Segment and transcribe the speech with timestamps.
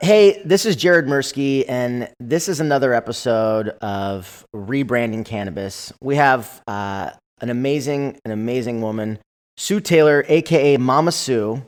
[0.00, 5.92] hey, this is Jared Mirsky, and this is another episode of Rebranding Cannabis.
[6.00, 9.18] We have uh, an amazing, an amazing woman,
[9.58, 11.62] Sue Taylor, aka Mama Sue,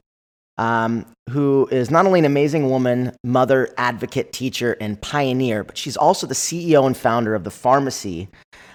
[0.57, 5.97] um, who is not only an amazing woman, mother, advocate, teacher, and pioneer, but she's
[5.97, 8.29] also the CEO and founder of the Farmacy.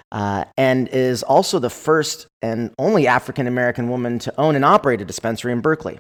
[0.10, 5.02] Uh, and is also the first and only African American woman to own and operate
[5.02, 6.00] a dispensary in Berkeley.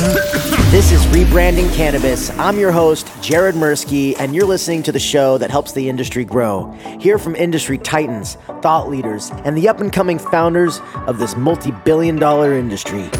[0.00, 2.30] This is Rebranding Cannabis.
[2.38, 6.24] I'm your host, Jared Mirsky, and you're listening to the show that helps the industry
[6.24, 6.72] grow.
[6.98, 11.72] Hear from industry titans, thought leaders, and the up and coming founders of this multi
[11.84, 13.10] billion dollar industry.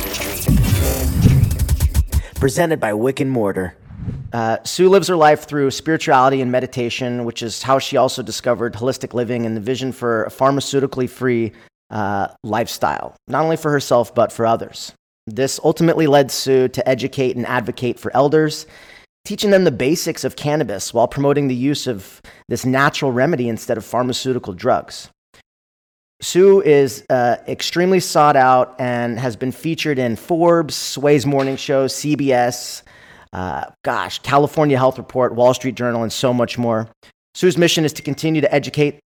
[2.37, 3.77] Presented by Wick and Mortar.
[4.33, 8.73] Uh, Sue lives her life through spirituality and meditation, which is how she also discovered
[8.73, 11.53] holistic living and the vision for a pharmaceutically free
[11.91, 14.95] uh, lifestyle, not only for herself, but for others.
[15.35, 18.67] This ultimately led Sue to educate and advocate for elders,
[19.25, 23.77] teaching them the basics of cannabis while promoting the use of this natural remedy instead
[23.77, 25.09] of pharmaceutical drugs.
[26.23, 31.87] Sue is uh, extremely sought out and has been featured in Forbes, Sway's Morning Show,
[31.87, 32.83] CBS,
[33.33, 36.89] uh, gosh, California Health Report, Wall Street Journal, and so much more.
[37.35, 38.99] Sue's mission is to continue to educate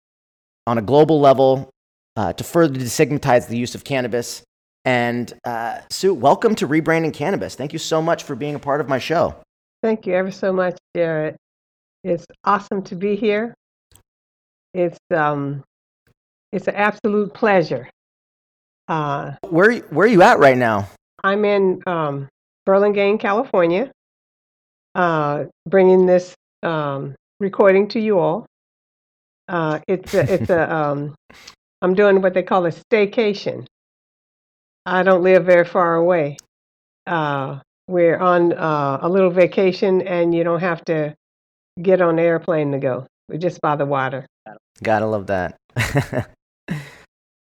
[0.66, 1.68] on a global level
[2.16, 4.42] uh, to further destigmatize the use of cannabis
[4.84, 7.54] and uh, Sue, welcome to Rebranding Cannabis.
[7.54, 9.34] Thank you so much for being a part of my show.
[9.82, 11.36] Thank you ever so much, Jared.
[12.04, 13.54] It's awesome to be here.
[14.74, 15.62] It's um,
[16.50, 17.88] it's an absolute pleasure.
[18.88, 20.88] Uh, where where are you at right now?
[21.22, 22.28] I'm in um,
[22.66, 23.90] Burlingame, California,
[24.94, 28.46] uh, bringing this um, recording to you all.
[29.48, 31.14] Uh, it's a, it's a um,
[31.82, 33.66] I'm doing what they call a staycation.
[34.84, 36.36] I don't live very far away.
[37.06, 41.14] Uh, we're on uh, a little vacation, and you don't have to
[41.80, 43.06] get on the airplane to go.
[43.28, 44.26] We're just by the water.
[44.82, 45.58] Gotta love that.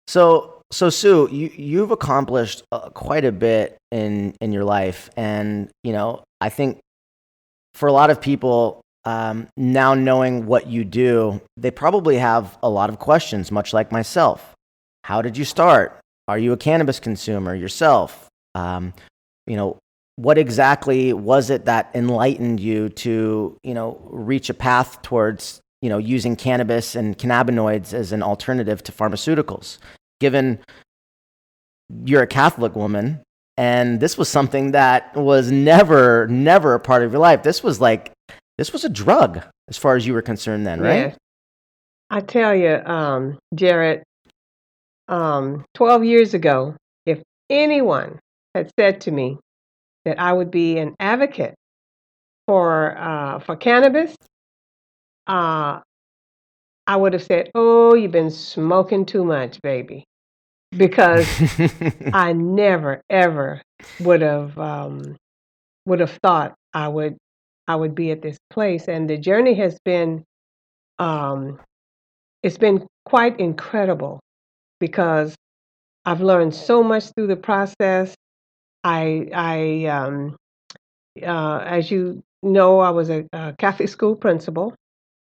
[0.06, 5.70] so, so Sue, you you've accomplished uh, quite a bit in in your life, and
[5.82, 6.80] you know, I think
[7.74, 12.68] for a lot of people um, now knowing what you do, they probably have a
[12.68, 14.54] lot of questions, much like myself.
[15.04, 15.98] How did you start?
[16.30, 18.28] Are you a cannabis consumer yourself?
[18.54, 18.94] Um,
[19.48, 19.78] you know,
[20.14, 25.88] what exactly was it that enlightened you to, you know, reach a path towards, you
[25.88, 29.78] know, using cannabis and cannabinoids as an alternative to pharmaceuticals?
[30.20, 30.60] Given
[32.04, 33.24] you're a Catholic woman,
[33.56, 37.42] and this was something that was never, never a part of your life.
[37.42, 38.12] This was like,
[38.56, 41.08] this was a drug as far as you were concerned then, right?
[41.08, 41.14] Yeah.
[42.08, 44.04] I tell you, um, Jared,
[45.10, 48.18] um, 12 years ago, if anyone
[48.54, 49.38] had said to me
[50.04, 51.54] that I would be an advocate
[52.46, 54.16] for, uh, for cannabis,
[55.26, 55.80] uh,
[56.86, 60.04] I would have said, Oh, you've been smoking too much, baby.
[60.76, 61.28] Because
[62.12, 63.60] I never, ever
[64.00, 65.16] would have um,
[65.86, 67.16] would have thought I would
[67.66, 68.88] I would be at this place.
[68.88, 70.24] And the journey has been
[70.98, 71.60] um,
[72.42, 74.20] it's been quite incredible
[74.80, 75.34] because
[76.04, 78.14] I've learned so much through the process.
[78.82, 80.36] I, I, um,
[81.22, 84.74] uh, as you know, I was a, a, Catholic school principal.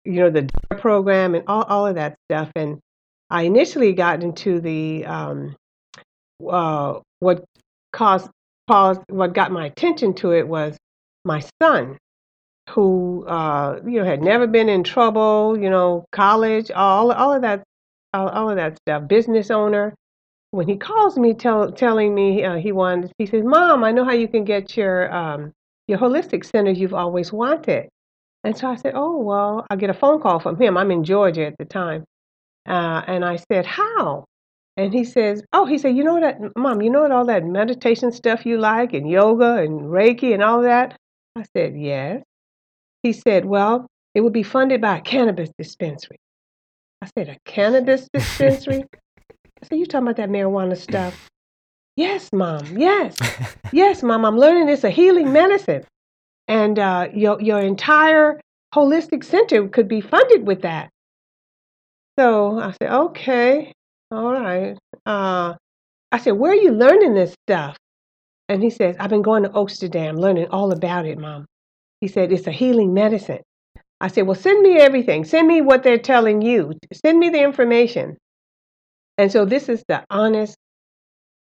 [0.06, 0.48] You know the
[0.78, 2.50] program and all, all of that stuff.
[2.56, 2.80] And
[3.30, 5.56] I initially got into the um,
[6.50, 7.44] uh, what
[7.92, 8.30] caused
[8.70, 10.78] caused what got my attention to it was
[11.26, 11.98] my son,
[12.70, 15.58] who uh, you know had never been in trouble.
[15.60, 17.64] You know, college, all all of that
[18.18, 19.08] all, all of that stuff.
[19.08, 19.94] Business owner.
[20.52, 24.06] When he calls me, tell, telling me uh, he wants, he says, "Mom, I know
[24.06, 25.52] how you can get your um,
[25.88, 27.90] your holistic center you've always wanted."
[28.44, 30.78] And so I said, "Oh well, I get a phone call from him.
[30.78, 32.06] I'm in Georgia at the time."
[32.66, 34.26] Uh, and I said, "How?"
[34.78, 37.44] And he says, "Oh, he said, you know that, Mom, you know what all that
[37.46, 40.96] meditation stuff you like, and yoga and Reiki and all that."
[41.36, 42.24] I said, "Yes."
[43.04, 46.18] He said, "Well, it would be funded by a cannabis dispensary."
[47.02, 48.86] I said, a cannabis dispensary?
[49.62, 51.30] I said, you talking about that marijuana stuff?
[51.96, 52.78] Yes, mom.
[52.78, 53.18] Yes.
[53.72, 54.26] yes, mom.
[54.26, 55.84] I'm learning it's a healing medicine.
[56.48, 58.40] And uh, your, your entire
[58.74, 60.90] holistic center could be funded with that.
[62.20, 63.74] So I said, okay,
[64.12, 64.78] all right.
[65.06, 65.56] Uh,
[66.12, 67.78] I said, where are you learning this stuff?
[68.50, 71.46] And he says, I've been going to Amsterdam, learning all about it, mom.
[72.02, 73.42] He said, it's a healing medicine.
[74.00, 75.26] I said, Well, send me everything.
[75.26, 76.74] Send me what they're telling you.
[76.94, 78.18] Send me the information.
[79.18, 80.56] And so this is the honest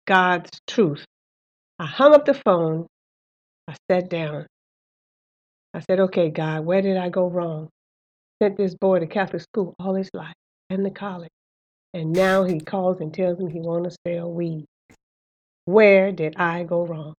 [0.07, 1.05] God's truth.
[1.79, 2.87] I hung up the phone
[3.67, 4.47] I sat down.
[5.73, 7.69] I said, okay, God, where did I go wrong?
[8.43, 10.35] Sent this boy to Catholic school all his life
[10.71, 11.31] and the college.
[11.95, 14.67] And now he calls and tells me he wants to sell weed.
[15.65, 17.15] Where did I go wrong?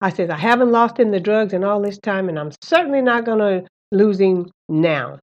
[0.00, 3.00] I said, I haven't lost him the drugs in all this time, and I'm certainly
[3.00, 5.18] not going to him now.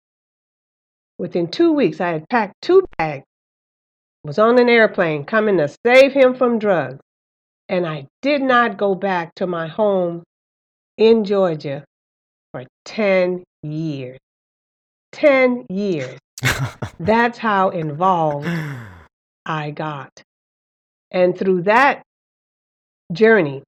[1.18, 3.26] Within two weeks, I had packed two bags,
[4.24, 7.00] was on an airplane coming to save him from drugs,
[7.68, 10.24] and I did not go back to my home
[10.98, 11.84] in Georgia
[12.52, 14.18] for 10 years.
[15.12, 16.18] 10 years.
[17.00, 18.48] That's how involved
[19.46, 20.22] I got.
[21.12, 22.04] And through that
[23.12, 23.64] journey,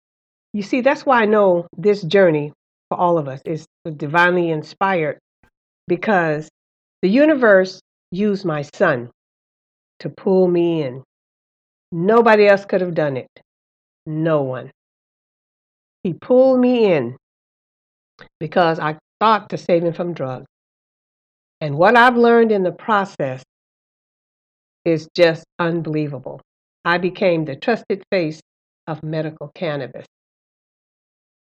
[0.53, 2.51] you see, that's why I know this journey
[2.91, 3.65] for all of us is
[3.95, 5.17] divinely inspired
[5.87, 6.49] because
[7.01, 7.79] the universe
[8.11, 9.09] used my son
[9.99, 11.01] to pull me in.
[11.93, 13.29] Nobody else could have done it.
[14.05, 14.71] No one.
[16.03, 17.15] He pulled me in
[18.41, 20.47] because I thought to save him from drugs.
[21.61, 23.41] And what I've learned in the process
[24.83, 26.41] is just unbelievable.
[26.83, 28.41] I became the trusted face
[28.85, 30.05] of medical cannabis.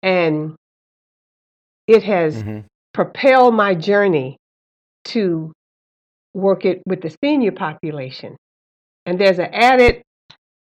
[0.00, 0.54] And
[1.86, 2.60] it has hmm
[2.94, 4.36] propelled my journey
[5.04, 5.52] to
[6.34, 8.36] work it with the senior population.
[9.06, 10.02] And there's an added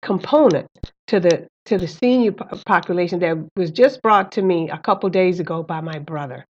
[0.03, 0.69] component
[1.09, 5.09] to the to the senior po- population that was just brought to me a couple
[5.11, 6.45] days ago by my brother.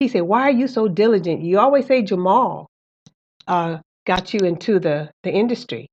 [0.00, 1.42] He said, "Why are you so diligent?
[1.42, 2.66] You always say Jamal
[3.48, 5.88] uh, got you into the the industry,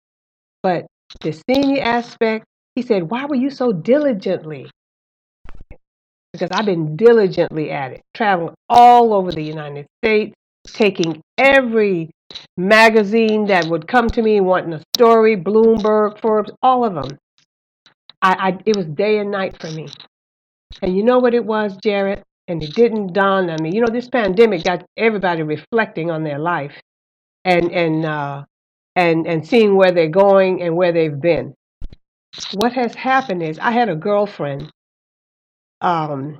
[0.63, 0.87] but
[1.21, 2.45] the senior aspect."
[2.75, 4.69] He said, "Why were you so diligently?"
[6.33, 10.35] Because I've been diligently at it, traveling all over the United States,
[10.67, 12.09] taking every
[12.57, 17.17] magazine that would come to me wanting a story, Bloomberg, Forbes, all of them.
[18.21, 19.87] I, I it was day and night for me.
[20.81, 22.23] And you know what it was, Jared?
[22.47, 23.71] And it didn't dawn on me.
[23.73, 26.81] You know, this pandemic got everybody reflecting on their life
[27.45, 28.43] and and uh,
[28.95, 31.53] and and seeing where they're going and where they've been.
[32.55, 34.71] What has happened is I had a girlfriend.
[35.83, 36.39] Um,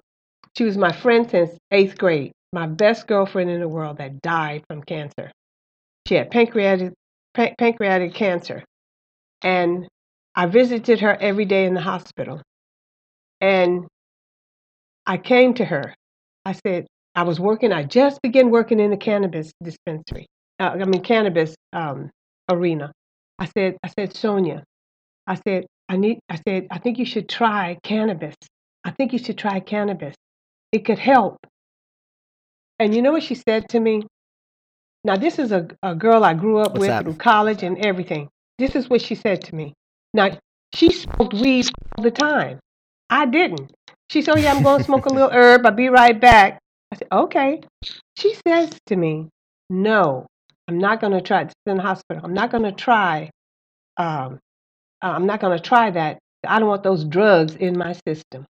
[0.58, 2.34] she was my friend since eighth grade.
[2.54, 5.32] My best girlfriend in the world that died from cancer.
[6.08, 6.94] She had pancreatic
[7.36, 8.64] pa- pancreatic cancer,
[9.44, 9.88] and
[10.36, 12.42] I visited her every day in the hospital.
[13.42, 13.86] And
[15.06, 15.94] I came to her.
[16.46, 20.28] I said, I was working, I just began working in the cannabis dispensary,
[20.60, 22.10] uh, I mean, cannabis um,
[22.50, 22.92] arena.
[23.40, 24.64] I said, I said, Sonia,
[25.28, 28.36] I said, I need, I said, I think you should try cannabis.
[28.84, 30.16] I think you should try cannabis.
[30.72, 31.38] It could help.
[32.80, 34.04] And you know what she said to me?
[35.04, 37.04] Now, this is a, a girl I grew up What's with that?
[37.04, 38.30] through college and everything.
[38.58, 39.74] This is what she said to me.
[40.14, 40.38] Now,
[40.74, 42.60] she smoked weed all the time.
[43.10, 43.72] I didn't.
[44.10, 45.66] She said, Oh, yeah, I'm going to smoke a little herb.
[45.66, 46.60] I'll be right back.
[46.92, 47.62] I said, Okay.
[48.18, 49.30] She says to me,
[49.70, 50.26] No,
[50.68, 51.44] I'm not going to try.
[51.44, 52.22] Is in the hospital.
[52.24, 53.30] I'm not going to try.
[53.98, 54.40] Um,
[55.02, 56.20] uh, I'm not going to try that.
[56.46, 58.46] I don't want those drugs in my system.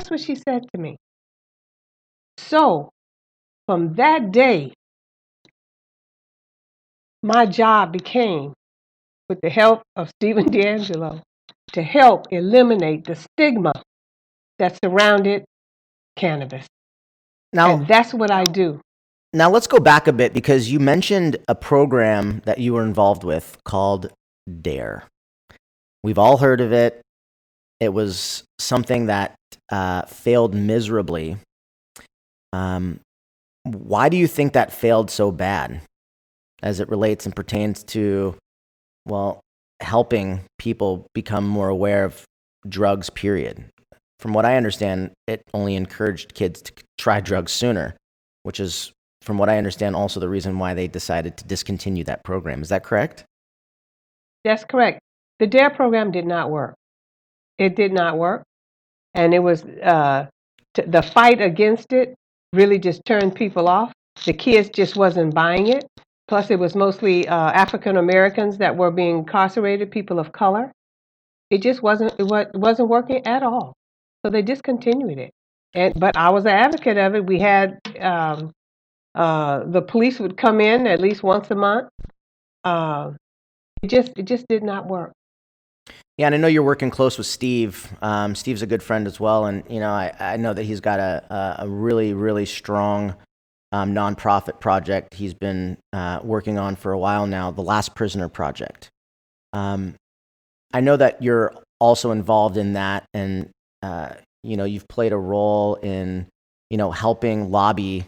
[0.00, 0.96] That's what she said to me.
[2.38, 2.88] So,
[3.66, 4.72] from that day,
[7.22, 8.54] my job became
[9.28, 11.20] with the help of Stephen DeAngelo
[11.74, 13.74] to help eliminate the stigma
[14.58, 15.44] that surrounded
[16.16, 16.64] cannabis.
[17.52, 18.80] Now, And that's what I do.
[19.34, 23.22] now let's go back a bit because you mentioned a program that you were involved
[23.22, 24.10] with called
[24.62, 25.04] DARE.
[26.02, 27.02] We've all heard of it.
[27.80, 29.34] It was something that
[29.72, 31.38] uh, failed miserably.
[32.52, 33.00] Um,
[33.64, 35.80] why do you think that failed so bad
[36.62, 38.36] as it relates and pertains to,
[39.06, 39.40] well,
[39.80, 42.22] helping people become more aware of
[42.68, 43.64] drugs, period?
[44.18, 47.96] From what I understand, it only encouraged kids to try drugs sooner,
[48.42, 52.24] which is, from what I understand, also the reason why they decided to discontinue that
[52.24, 52.60] program.
[52.60, 53.24] Is that correct?
[54.44, 55.00] That's correct.
[55.38, 56.74] The DARE program did not work.
[57.60, 58.42] It did not work.
[59.14, 60.26] And it was uh,
[60.74, 62.14] t- the fight against it
[62.54, 63.92] really just turned people off.
[64.24, 65.86] The kids just wasn't buying it.
[66.26, 70.72] Plus, it was mostly uh, African Americans that were being incarcerated, people of color.
[71.50, 73.74] It just wasn't it wa- wasn't working at all.
[74.24, 75.32] So they discontinued it.
[75.74, 77.26] And but I was an advocate of it.
[77.26, 78.52] We had um,
[79.14, 81.88] uh, the police would come in at least once a month.
[82.64, 83.12] Uh,
[83.82, 85.12] it just it just did not work.
[86.20, 87.90] Yeah, and I know you're working close with Steve.
[88.02, 90.80] Um, Steve's a good friend as well, and you know I, I know that he's
[90.80, 93.14] got a a, really really strong
[93.72, 98.28] um, nonprofit project he's been uh, working on for a while now, the Last Prisoner
[98.28, 98.90] Project.
[99.54, 99.94] Um,
[100.74, 103.48] I know that you're also involved in that, and
[103.82, 104.10] uh,
[104.42, 106.26] you know you've played a role in
[106.68, 108.04] you know helping lobby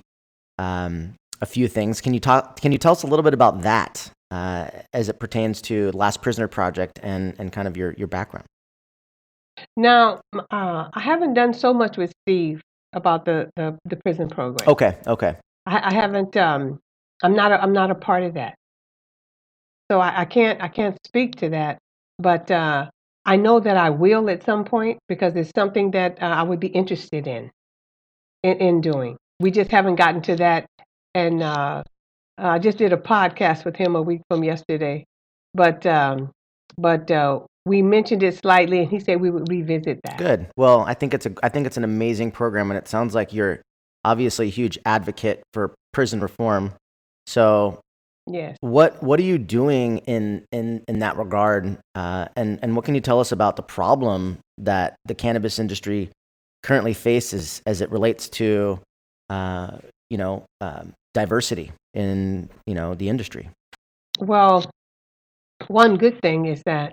[0.58, 2.02] um, a few things.
[2.02, 2.60] Can you talk?
[2.60, 6.22] Can you tell us a little bit about that uh, as it pertains to Last
[6.22, 8.46] Prisoner Project and and kind of your your background?
[9.76, 12.62] Now, uh, I haven't done so much with Steve
[12.94, 14.66] about the the, the prison program.
[14.66, 15.36] Okay, okay,
[15.66, 16.34] I, I haven't.
[16.36, 16.80] Um,
[17.22, 17.52] I'm not.
[17.52, 18.54] A, I'm not a part of that,
[19.90, 20.62] so I, I can't.
[20.62, 21.78] I can't speak to that.
[22.18, 22.88] But uh,
[23.26, 26.60] I know that I will at some point because it's something that uh, I would
[26.60, 27.50] be interested in,
[28.42, 29.18] in in doing.
[29.40, 30.64] We just haven't gotten to that,
[31.14, 31.42] and
[32.40, 35.04] uh, I just did a podcast with him a week from yesterday.
[35.54, 36.30] But um,
[36.78, 40.18] but uh, we mentioned it slightly, and he said we would revisit that.
[40.18, 40.46] good.
[40.56, 43.32] Well, I think it's a I think it's an amazing program, and it sounds like
[43.32, 43.60] you're
[44.04, 46.72] obviously a huge advocate for prison reform.
[47.26, 47.80] So
[48.26, 48.56] Yes.
[48.60, 52.94] what what are you doing in in in that regard uh, and and what can
[52.94, 56.08] you tell us about the problem that the cannabis industry
[56.62, 58.78] currently faces as it relates to
[59.28, 59.76] uh,
[60.08, 63.50] you know um, diversity in you know the industry
[64.18, 64.70] Well,
[65.68, 66.92] one good thing is that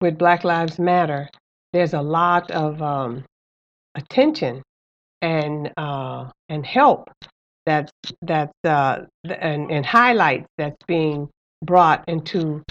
[0.00, 1.28] with Black Lives Matter,
[1.72, 3.24] there's a lot of um,
[3.94, 4.62] attention
[5.20, 7.10] and uh, and help
[7.66, 7.92] that's
[8.22, 11.28] that's uh, and, and highlights that's being
[11.64, 12.62] brought into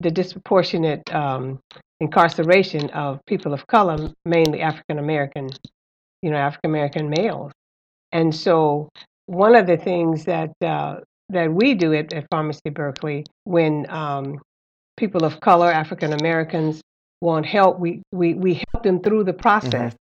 [0.00, 1.58] the disproportionate um,
[2.00, 5.48] incarceration of people of color, mainly African American,
[6.22, 7.52] you know, African American males.
[8.12, 8.88] And so,
[9.26, 10.96] one of the things that uh,
[11.30, 14.38] that we do at, at Farmacy Berkeley when um,
[14.96, 16.82] people of color, African Americans,
[17.20, 19.94] want help, we, we, we help them through the process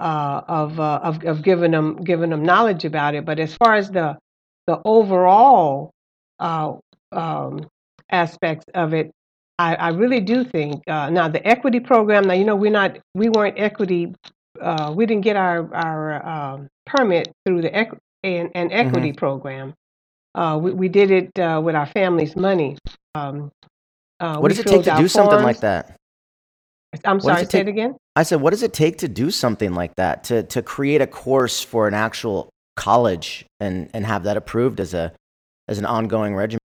[0.00, 3.24] uh, of, uh, of of giving them giving them knowledge about it.
[3.24, 4.16] But as far as the
[4.66, 5.90] the overall
[6.38, 6.74] uh,
[7.12, 7.68] um,
[8.10, 9.10] aspects of it,
[9.58, 12.24] I, I really do think uh, now the equity program.
[12.24, 14.14] Now you know we're not we weren't equity.
[14.60, 17.74] Uh, we didn't get our our um, permit through the
[18.24, 19.74] equ- an, an equity program.
[20.34, 22.76] Uh, we, we did it uh, with our family's money.
[23.14, 23.50] Um,
[24.20, 25.96] uh, what does it take to do something like that
[27.04, 27.96] I'm does sorry, it say it again.
[28.16, 31.06] i said what does it take to do something like that to to create a
[31.06, 35.12] course for an actual college and and have that approved as a
[35.68, 36.58] as an ongoing regimen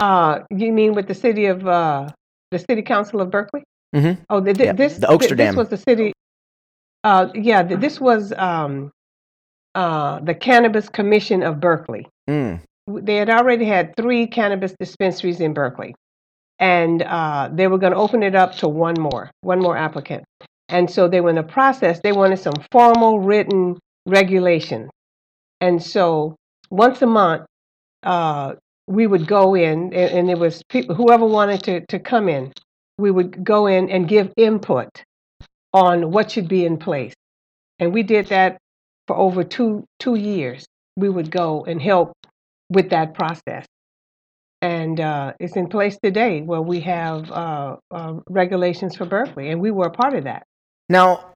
[0.00, 2.08] Uh, you mean with the city of uh,
[2.50, 3.62] the city council of Berkeley?
[3.94, 4.18] Mhm.
[4.30, 6.12] Oh, the, Yeah, this the thi- Oakster this was the city.
[7.04, 8.90] Uh, yeah, th- this was um,
[9.74, 12.06] uh, the Cannabis Commission of Berkeley.
[12.28, 15.94] mm, They had already had three cannabis dispensaries in Berkeley,
[16.58, 20.24] and uh, they were going to open it up to one more, one more applicant.
[20.68, 22.00] And so they were in the process.
[22.02, 24.90] They wanted some formal written regulations,
[25.60, 26.36] and so
[26.70, 27.46] once a month
[28.02, 28.54] uh,
[28.86, 32.52] we would go in, and, and it was people, whoever wanted to, to come in,
[32.98, 34.88] we would go in and give input
[35.72, 37.14] on what should be in place.
[37.78, 38.58] And we did that
[39.10, 40.64] for over two two years.
[40.96, 42.12] We would go and help
[42.68, 43.66] with that process.
[44.62, 49.60] And uh, it's in place today where we have uh, uh, regulations for Berkeley, and
[49.60, 50.44] we were a part of that.
[50.88, 51.32] Now,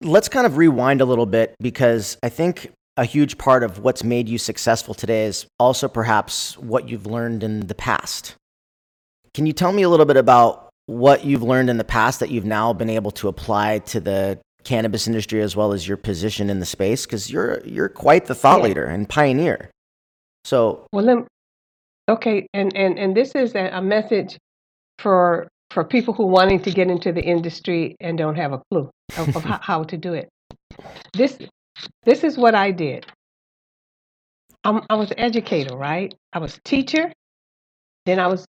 [0.00, 4.04] let's kind of rewind a little bit because I think a huge part of what's
[4.04, 8.36] made you successful today is also perhaps what you've learned in the past.
[9.34, 12.30] Can you tell me a little bit about what you've learned in the past that
[12.30, 16.50] you've now been able to apply to the cannabis industry as well as your position
[16.50, 18.68] in the space because you're you're quite the thought Yeah.
[18.68, 19.70] leader and pioneer.
[20.44, 21.26] So, Well, then,
[22.08, 24.38] okay, and, and, and this is a, message
[24.98, 28.90] for for people who wanting to get into the industry and don't have a clue
[29.18, 30.28] of, of how, how to do it.
[31.12, 31.38] This
[32.04, 33.06] this is what I did.
[34.64, 36.14] I'm, I was an educator, right?
[36.32, 37.12] I was a teacher,
[38.06, 38.44] then I was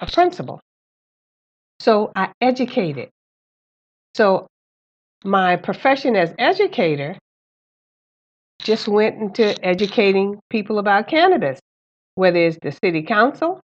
[0.00, 0.60] a principal.
[1.80, 3.10] So I educated.
[4.14, 4.46] So
[5.24, 7.16] my profession as educator
[8.60, 11.58] just went into educating people about cannabis,
[12.14, 13.60] whether it's the city council,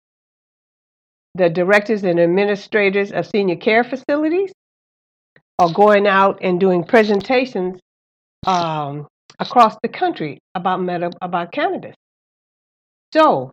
[1.34, 4.52] the directors and administrators of senior care facilities,
[5.58, 7.78] or going out and doing presentations
[8.46, 9.06] um,
[9.38, 11.94] across the country about meta, about cannabis.
[13.12, 13.52] So,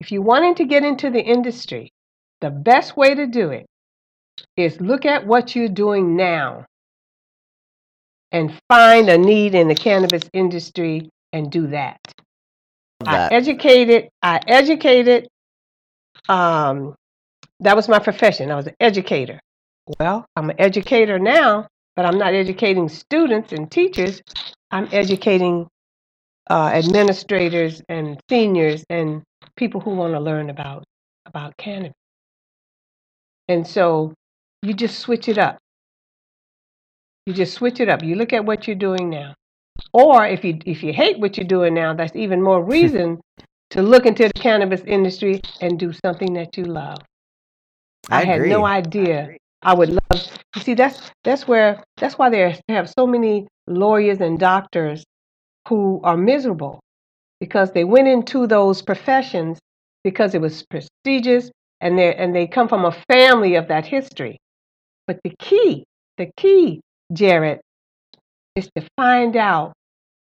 [0.00, 1.90] if you're wanting to get into the industry,
[2.40, 3.66] the best way to do it
[4.56, 6.64] is look at what you're doing now
[8.32, 11.98] and find a need in the cannabis industry and do that.
[13.00, 14.08] that I educated.
[14.22, 15.28] I educated.
[16.28, 16.94] Um,
[17.60, 18.50] that was my profession.
[18.50, 19.40] I was an educator.
[19.98, 21.66] Well, I'm an educator now,
[21.96, 24.20] but I'm not educating students and teachers.
[24.70, 25.66] I'm educating
[26.50, 29.22] uh, administrators and seniors and
[29.56, 30.84] people who want to learn about
[31.26, 31.94] about cannabis.
[33.48, 34.14] And so
[34.62, 35.58] you just switch it up.
[37.28, 38.02] You just switch it up.
[38.02, 39.34] You look at what you're doing now.
[39.92, 43.20] Or if you if you hate what you're doing now, that's even more reason
[43.68, 46.96] to look into the cannabis industry and do something that you love.
[48.08, 50.38] I I had no idea I would love.
[50.56, 55.04] You see, that's that's where that's why they have so many lawyers and doctors
[55.68, 56.80] who are miserable
[57.40, 59.58] because they went into those professions
[60.02, 61.50] because it was prestigious
[61.82, 64.38] and they and they come from a family of that history.
[65.06, 65.84] But the key,
[66.16, 66.80] the key,
[67.12, 67.60] Jared,
[68.56, 69.72] is to find out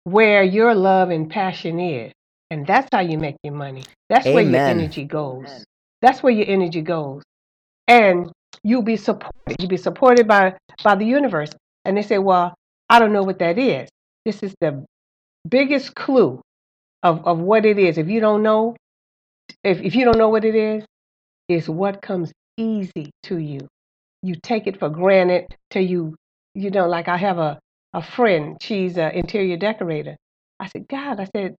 [0.03, 2.11] where your love and passion is.
[2.51, 3.83] And that's how you make your money.
[4.09, 4.79] That's where your Amen.
[4.79, 5.65] energy goes.
[6.01, 7.23] That's where your energy goes.
[7.87, 8.31] And
[8.63, 9.55] you'll be supported.
[9.59, 11.51] You'll be supported by by the universe.
[11.85, 12.53] And they say, Well,
[12.89, 13.89] I don't know what that is.
[14.25, 14.85] This is the
[15.47, 16.41] biggest clue
[17.03, 17.97] of, of what it is.
[17.97, 18.75] If you don't know,
[19.63, 20.83] if, if you don't know what it is,
[21.47, 23.67] it's what comes easy to you.
[24.23, 26.15] You take it for granted till you
[26.55, 27.59] you know, like I have a,
[27.93, 30.15] a friend, she's an interior decorator.
[30.59, 31.55] I said, God, I said,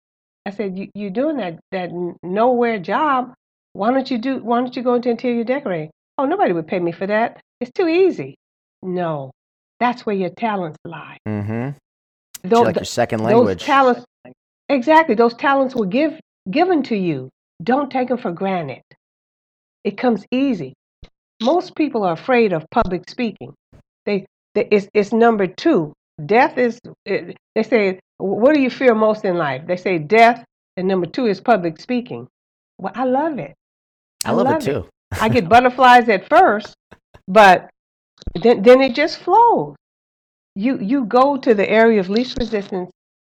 [0.47, 1.91] I said, you, you're doing that that
[2.23, 3.35] nowhere job.
[3.75, 4.39] Why don't you do?
[4.39, 5.91] Why don't you go into interior decorating?
[6.19, 7.41] Oh, nobody would pay me for that.
[7.61, 8.37] It's too easy.
[8.83, 9.33] No,
[9.81, 11.19] that's where your talents lie.
[11.29, 11.77] Mm-hmm.
[12.49, 13.65] Those, like your second those language.
[13.65, 14.05] talents,
[14.69, 15.15] exactly.
[15.15, 16.19] Those talents were give
[16.51, 17.29] given to you.
[17.63, 18.83] Don't take them for granted.
[19.85, 20.75] It comes easy.
[21.43, 23.53] Most people are afraid of public speaking.
[24.05, 25.93] They, it's, it's number two.
[26.25, 26.81] Death is.
[27.05, 29.67] It, they say, what do you fear most in life?
[29.67, 30.45] They say death,
[30.77, 32.29] and number two is public speaking.
[32.79, 33.55] Well, I love it.
[34.25, 34.65] I I love it love it.
[34.65, 34.89] too.
[35.21, 36.75] I get butterflies at first,
[37.29, 37.71] but
[38.35, 39.77] then, then it just flows.
[40.55, 42.91] You you go to the area of least resistance,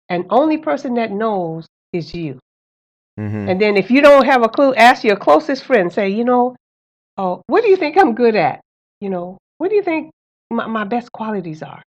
[0.09, 2.39] and only person that knows is you.
[3.19, 3.49] Mm-hmm.
[3.49, 5.91] And then if you don't have a clue, ask your closest friend.
[5.91, 6.55] Say, you know,
[7.17, 8.61] oh, what do you think I'm good at?
[9.01, 10.11] You know, what do you think
[10.51, 11.81] my, my best qualities are?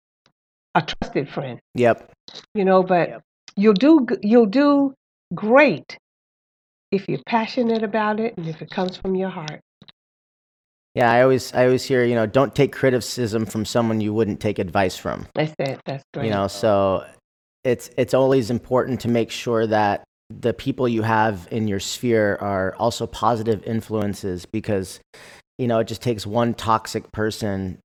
[0.74, 1.58] A trusted friend.
[1.74, 2.10] Yep.
[2.54, 3.22] You know, but
[3.56, 4.94] you'll do you'll do
[5.34, 5.96] great
[6.92, 9.60] if you're passionate about it and if it comes from your heart.
[10.94, 14.40] Yeah, I always I always hear, you know, don't take criticism from someone you wouldn't
[14.40, 15.26] take advice from.
[15.34, 15.80] That's it.
[15.84, 16.26] That's great.
[16.26, 17.06] You know, so
[17.64, 22.36] it's it's always important to make sure that the people you have in your sphere
[22.40, 25.00] are also positive influences because
[25.58, 27.78] you know, it just takes one toxic person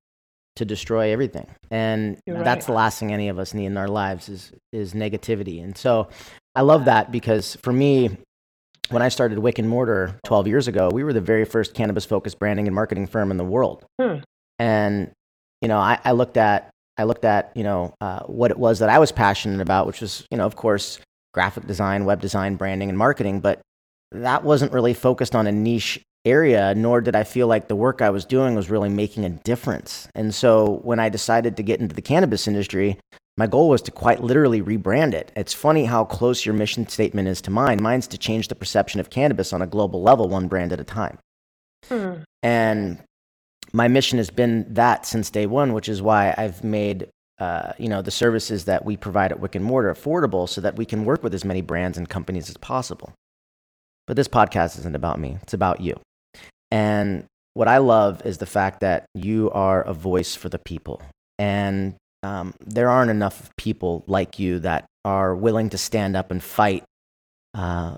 [0.57, 1.47] to destroy everything.
[1.69, 4.93] And You're that's the last thing any of us need in our lives is is
[4.93, 5.63] negativity.
[5.63, 6.09] And so
[6.55, 8.17] I love that because for me,
[8.89, 12.05] when I started Wick and Mortar 12 years ago, we were the very first cannabis
[12.05, 13.85] focused branding and marketing firm in the world.
[13.99, 14.17] Hmm.
[14.59, 15.11] And,
[15.61, 18.79] you know, I, I looked at, I looked at, you know, uh, what it was
[18.79, 20.99] that I was passionate about, which was, you know, of course,
[21.33, 23.39] graphic design, web design, branding, and marketing.
[23.39, 23.61] But
[24.11, 28.01] that wasn't really focused on a niche area, nor did I feel like the work
[28.01, 30.07] I was doing was really making a difference.
[30.13, 32.97] And so when I decided to get into the cannabis industry,
[33.37, 35.31] my goal was to quite literally rebrand it.
[35.35, 37.81] It's funny how close your mission statement is to mine.
[37.81, 40.83] Mine's to change the perception of cannabis on a global level, one brand at a
[40.83, 41.17] time.
[41.87, 42.13] Hmm.
[42.43, 43.01] And
[43.73, 47.07] my mission has been that since day one, which is why I've made
[47.39, 50.75] uh, you know the services that we provide at Wick and Mortar affordable, so that
[50.75, 53.13] we can work with as many brands and companies as possible.
[54.05, 55.99] But this podcast isn't about me; it's about you.
[56.71, 61.01] And what I love is the fact that you are a voice for the people,
[61.37, 66.41] and um, there aren't enough people like you that are willing to stand up and
[66.41, 66.83] fight
[67.53, 67.97] uh,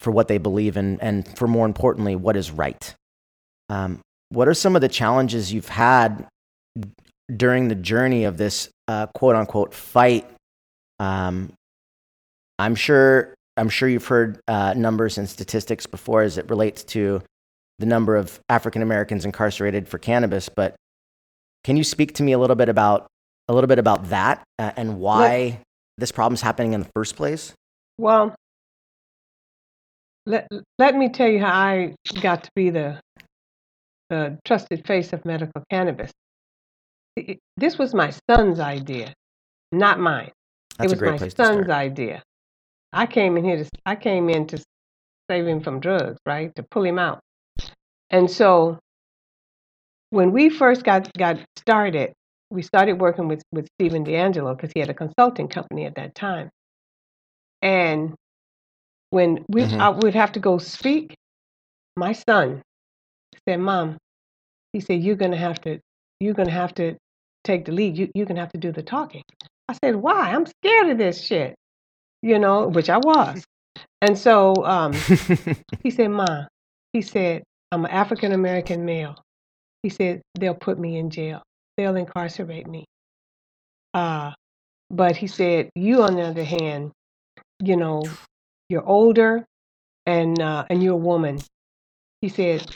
[0.00, 2.94] for what they believe in, and for more importantly, what is right.
[3.68, 4.00] Um,
[4.30, 6.26] what are some of the challenges you've had
[7.34, 10.28] during the journey of this uh, quote unquote fight?
[10.98, 11.52] Um,
[12.58, 17.22] I'm sure I'm sure you've heard uh, numbers and statistics before as it relates to
[17.78, 20.74] the number of African Americans incarcerated for cannabis, but
[21.64, 23.06] can you speak to me a little bit about
[23.48, 25.60] a little bit about that uh, and why
[25.96, 27.54] this problem's happening in the first place?
[27.98, 28.34] Well,
[30.26, 30.46] let,
[30.78, 33.00] let me tell you how I got to be the,
[34.10, 36.10] the trusted face of medical cannabis.
[37.16, 39.12] It- this was my son's idea,
[39.72, 40.30] not mine.
[40.78, 42.22] That's it was my son's idea.
[42.92, 44.62] I came in here to I came in to
[45.30, 46.54] save him from drugs, right?
[46.54, 47.18] To pull him out.
[48.10, 48.78] And so
[50.10, 52.12] when we first got got started,
[52.50, 56.14] we started working with with Stephen DeAngelo because he had a consulting company at that
[56.14, 56.50] time.
[57.62, 58.14] And
[59.10, 59.80] when we Mhm.
[59.80, 61.14] I would have to go speak,
[61.96, 62.62] my son
[63.48, 63.98] said, "Mom,"
[64.72, 65.80] he said, "You're gonna have to
[66.20, 66.96] you're gonna have to
[67.44, 67.98] take the lead.
[67.98, 69.24] You you're gonna have to do the talking."
[69.68, 70.32] I said, "Why?
[70.34, 71.54] I'm scared of this shit."
[72.22, 73.44] You know, which I was.
[74.02, 74.92] And so um,
[75.82, 76.46] he said, "Ma,"
[76.92, 79.22] he said, "I'm an African American male."
[79.82, 81.42] He said, "They'll put me in jail.
[81.76, 82.84] They'll incarcerate me."
[83.94, 84.32] Uh,
[84.90, 86.92] but he said, you, on the other hand,
[87.60, 88.02] you know,
[88.68, 89.44] you're older
[90.06, 91.38] and uh, and you're a woman.
[92.20, 92.74] He said,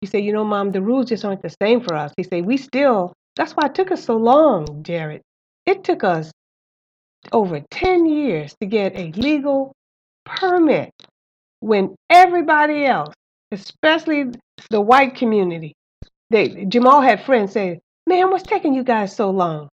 [0.00, 2.12] he said, you know, mom, the rules just aren't the same for us.
[2.16, 3.12] He said, we still.
[3.36, 5.22] That's why it took us so long, Jared.
[5.66, 6.32] It took us
[7.32, 9.72] over 10 years to get a legal
[10.24, 10.90] permit
[11.60, 13.14] when everybody else,
[13.52, 14.32] especially
[14.70, 15.74] the white community,
[16.30, 19.68] they Jamal had friends say, "Man, what's taking you guys so long?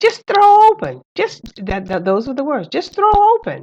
[0.00, 1.02] Just throw open.
[1.14, 2.68] Just that, that those were the words.
[2.68, 3.62] Just throw open.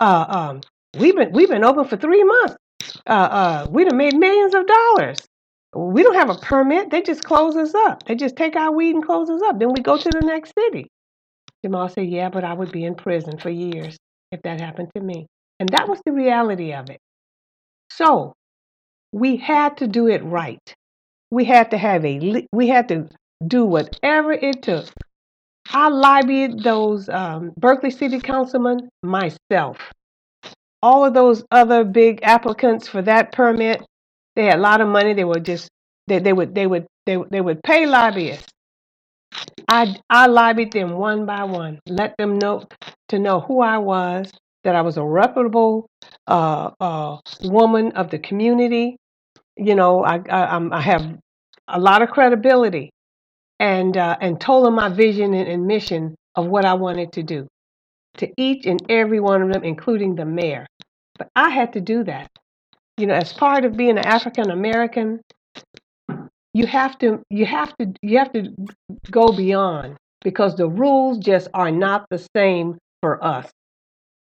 [0.00, 0.60] Uh, um,
[0.98, 2.56] we've been we've been open for three months.
[3.06, 5.18] Uh, uh, we made millions of dollars.
[5.74, 6.90] We don't have a permit.
[6.90, 8.04] They just close us up.
[8.04, 9.58] They just take our weed and close us up.
[9.58, 10.86] Then we go to the next city.
[11.64, 13.96] Jamal said, "Yeah, but I would be in prison for years
[14.30, 15.26] if that happened to me."
[15.58, 17.00] And that was the reality of it.
[17.90, 18.34] So
[19.14, 20.74] we had to do it right.
[21.30, 23.08] We had to have a, we had to
[23.46, 24.86] do whatever it took.
[25.70, 29.78] I lobbied those um, Berkeley City councilmen myself.
[30.82, 33.82] All of those other big applicants for that permit,
[34.34, 35.14] they had a lot of money.
[35.14, 35.68] They would just
[36.08, 38.48] they, they would they would they, they would pay lobbyists.
[39.68, 42.66] I I lobbied them one by one, let them know
[43.08, 44.30] to know who I was,
[44.64, 45.86] that I was a reputable
[46.26, 48.96] uh, uh, woman of the community.
[49.56, 51.18] You know, I I, I'm- I have
[51.68, 52.90] a lot of credibility,
[53.60, 57.22] and uh, and told them my vision and, and mission of what I wanted to
[57.22, 57.46] do
[58.18, 60.66] to each and every one of them, including the mayor.
[61.18, 62.28] But I had to do that.
[62.98, 65.20] You know, as part of being an African American,
[66.54, 68.52] you have to you have to you have to
[69.10, 73.50] go beyond because the rules just are not the same for us,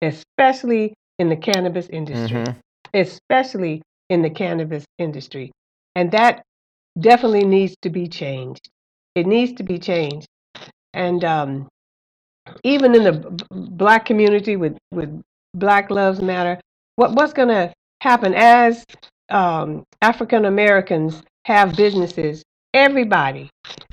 [0.02, 2.52] especially in the cannabis industry, hmm
[2.94, 5.52] especially in the cannabis industry.
[5.94, 6.42] And that
[6.98, 8.68] definitely needs to be changed.
[9.14, 10.26] It needs to be changed.
[10.94, 11.68] And um,
[12.64, 15.22] even in the b- black community with, with
[15.54, 16.60] Black Lives Matter,
[16.96, 18.84] what, what's going to happen as
[19.28, 22.42] um, African Americans have businesses?
[22.74, 23.50] Everybody,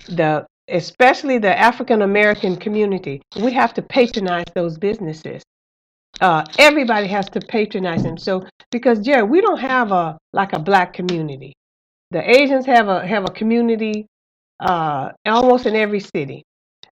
[0.07, 5.43] the especially the African American community, we have to patronize those businesses.
[6.21, 8.17] Uh, everybody has to patronize them.
[8.17, 11.53] So because Jerry, we don't have a like a black community.
[12.11, 14.07] The Asians have a have a community
[14.59, 16.43] uh, almost in every city.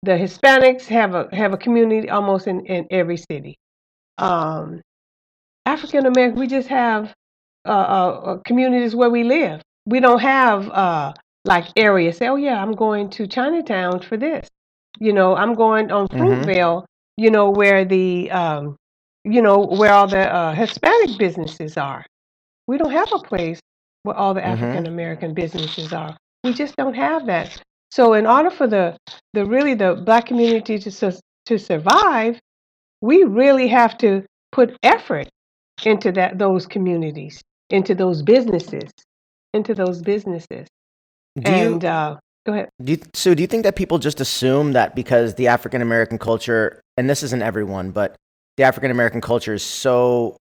[0.02, 3.56] The Hispanics have a have a community almost in, in every city.
[4.18, 4.82] Um,
[5.66, 7.14] African American, we just have
[7.66, 9.62] uh, uh, communities where we live.
[9.86, 11.12] We don't have uh,
[11.44, 12.18] like areas.
[12.18, 14.48] Say, oh yeah, I'm going to Chinatown for this.
[14.98, 16.84] You know, I'm going on hmm Fruitvale.
[17.16, 18.76] You know where the um,
[19.32, 22.04] you know where all the uh, Hispanic businesses are.
[22.66, 23.60] We don't have a place
[24.04, 26.16] where all the hmm African American businesses are.
[26.44, 27.60] We just don't have that.
[27.90, 28.96] So in order for the
[29.34, 32.38] the really the black community to sus- to survive,
[33.00, 35.28] we really have to put effort
[35.84, 38.90] into that those communities, into those businesses,
[39.54, 40.66] into those businesses.
[41.40, 42.68] Do you And uh, go ahead.
[42.82, 43.34] do you, so?
[43.34, 47.22] Do you think that people just assume that because the African American culture, and this
[47.22, 48.16] isn't everyone, but
[48.58, 50.36] the African American culture is so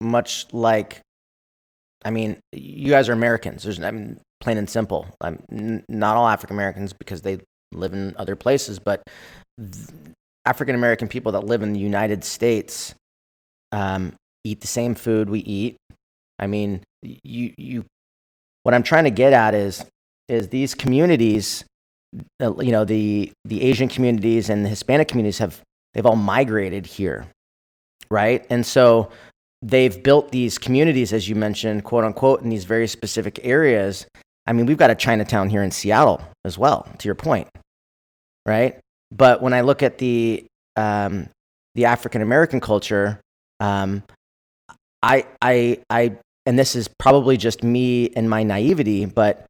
[0.00, 1.00] much like,
[2.04, 3.62] I mean, you guys are Americans.
[3.62, 5.06] There's, I mean, plain and simple.
[5.20, 7.38] I'm n- not all African Americans because they
[7.72, 9.02] live in other places, but
[10.44, 12.94] African American people that live in the United States
[13.70, 15.76] um, eat the same food we eat.
[16.40, 17.84] I mean, you you.
[18.64, 19.84] What I'm trying to get at is
[20.28, 21.64] is these communities,
[22.42, 25.60] uh, you know, the the Asian communities and the Hispanic communities have
[25.94, 27.28] they've all migrated here,
[28.10, 28.44] right?
[28.50, 29.10] And so
[29.62, 34.06] they've built these communities, as you mentioned, quote unquote, in these very specific areas.
[34.46, 36.88] I mean, we've got a Chinatown here in Seattle as well.
[36.98, 37.48] To your point,
[38.46, 38.78] right?
[39.10, 40.44] But when I look at the
[40.76, 41.28] um,
[41.74, 43.20] the African American culture,
[43.60, 44.02] um,
[45.02, 49.46] I I I and this is probably just me and my naivety, but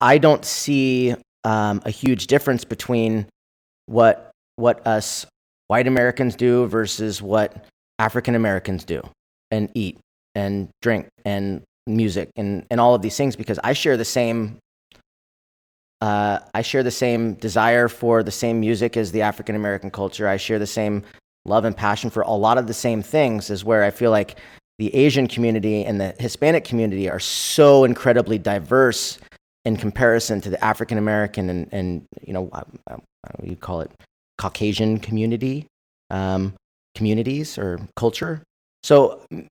[0.00, 1.14] I don't see
[1.44, 3.26] um, a huge difference between
[3.86, 5.26] what what us
[5.72, 7.64] white Americans do versus what
[7.98, 9.00] African Americans do
[9.50, 9.96] and eat
[10.34, 14.58] and drink and music and, and all of these things because I share the same
[16.02, 20.28] uh, I share the same desire for the same music as the African American culture.
[20.28, 21.04] I share the same
[21.46, 23.48] love and passion for a lot of the same things.
[23.48, 24.36] Is where I feel like
[24.78, 29.18] the Asian community and the Hispanic community are so incredibly diverse
[29.64, 32.50] in comparison to the African American and, and you know
[33.42, 33.90] you call it
[34.42, 35.66] Caucasian community
[36.10, 36.54] um,
[36.96, 38.42] communities or culture.
[38.82, 39.46] So mm,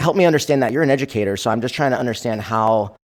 [0.00, 0.72] help me understand that.
[0.72, 2.96] You're an educator, so I'm just trying to understand how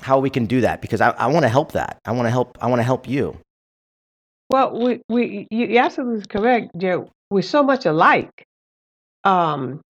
[0.00, 1.96] how we can do that because I, I want to help that.
[2.04, 2.58] I want to help.
[2.60, 3.38] I want to help you.
[4.50, 7.08] Well, we, we you- absolutely correct, Jared.
[7.30, 8.44] We're so much alike
[9.24, 9.80] um,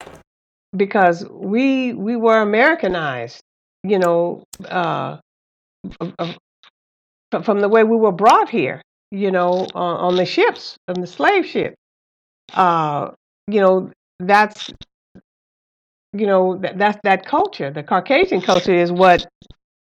[0.77, 3.41] because we we were Americanized,
[3.83, 5.17] you know, uh,
[7.43, 8.83] from the way we were brought here,
[9.13, 11.75] you know, on, on the ships, on the slave ship.
[12.55, 13.11] Uh,
[13.47, 14.71] you know, that's
[16.15, 17.71] you know that that's that culture.
[17.71, 19.27] The Caucasian culture is what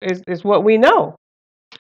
[0.03, 1.17] is, is what we know,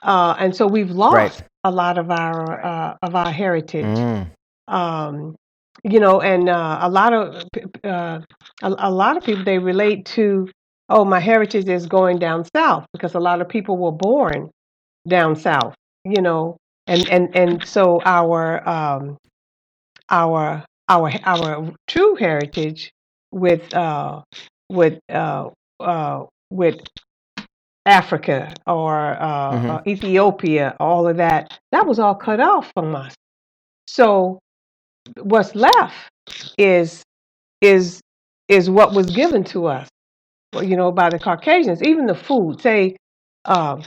[0.02, 1.42] uh, and so we've lost Right.
[1.64, 3.84] a lot of our uh, of our heritage.
[3.84, 4.30] Mm.
[4.68, 5.36] um,
[5.82, 7.44] you know, and uh, a lot of
[7.84, 8.20] uh,
[8.62, 10.48] a, a lot of people they relate to,
[10.88, 14.50] oh, my heritage is going down south because a lot of people were born
[15.06, 19.16] down south, you know, and and and so our um,
[20.10, 22.92] our our our true heritage
[23.32, 24.22] with uh,
[24.70, 26.80] with uh, uh, with
[27.86, 29.70] Africa or uh, Mhm.
[29.70, 33.14] uh, Ethiopia, all of that, that was all cut off from us.
[33.88, 34.38] So
[35.22, 35.96] what's left
[36.58, 37.02] is
[37.60, 38.00] is
[38.48, 39.88] is what was given to us
[40.54, 42.96] well, you know by the caucasians even the food say
[43.46, 43.82] um,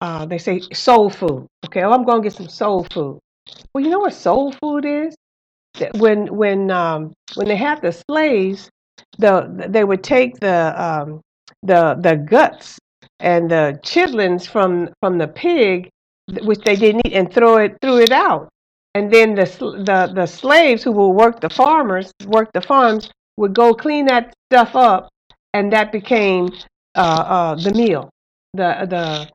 [0.00, 1.46] uh, they say soul food.
[1.66, 3.18] Okay oh i'm going to get some soul food.
[3.72, 5.14] Well you know what soul food is?
[5.78, 8.70] That when when um, when they had the slaves
[9.18, 11.20] the they would take the um,
[11.62, 12.78] the the guts
[13.18, 15.88] and the chitlins from from the pig
[16.42, 18.48] which they didn't eat and throw it threw it out.
[18.94, 19.44] And then the
[19.84, 24.34] the the slaves who will work the farmers work the farms would go clean that
[24.50, 25.08] stuff up
[25.54, 26.50] and that became
[26.96, 28.10] uh, uh, the meal
[28.54, 29.28] the the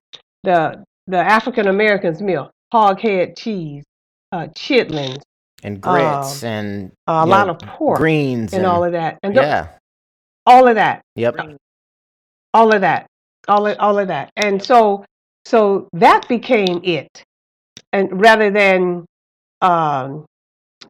[0.46, 3.84] the the African Americans meal hog head cheese
[4.32, 5.22] uh, chitlins
[5.64, 9.20] And grits um, and a lot know, of pork greens and all of that.
[9.24, 9.68] And yeah.
[10.46, 11.02] all of that.
[11.16, 11.36] Yep.
[12.54, 13.08] all of that.
[13.48, 14.32] All of, all of that.
[14.36, 15.06] And so
[15.46, 17.24] so that became it.
[17.94, 19.06] And rather than
[19.62, 20.26] um,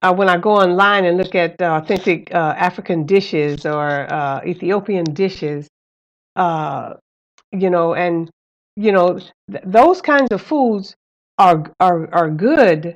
[0.01, 4.41] uh, when I go online and look at uh, authentic uh, African dishes or uh,
[4.45, 5.67] Ethiopian dishes,
[6.35, 6.93] uh,
[7.51, 8.29] you know, and
[8.75, 9.19] you know
[9.51, 10.95] th- those kinds of foods
[11.37, 12.95] are are are good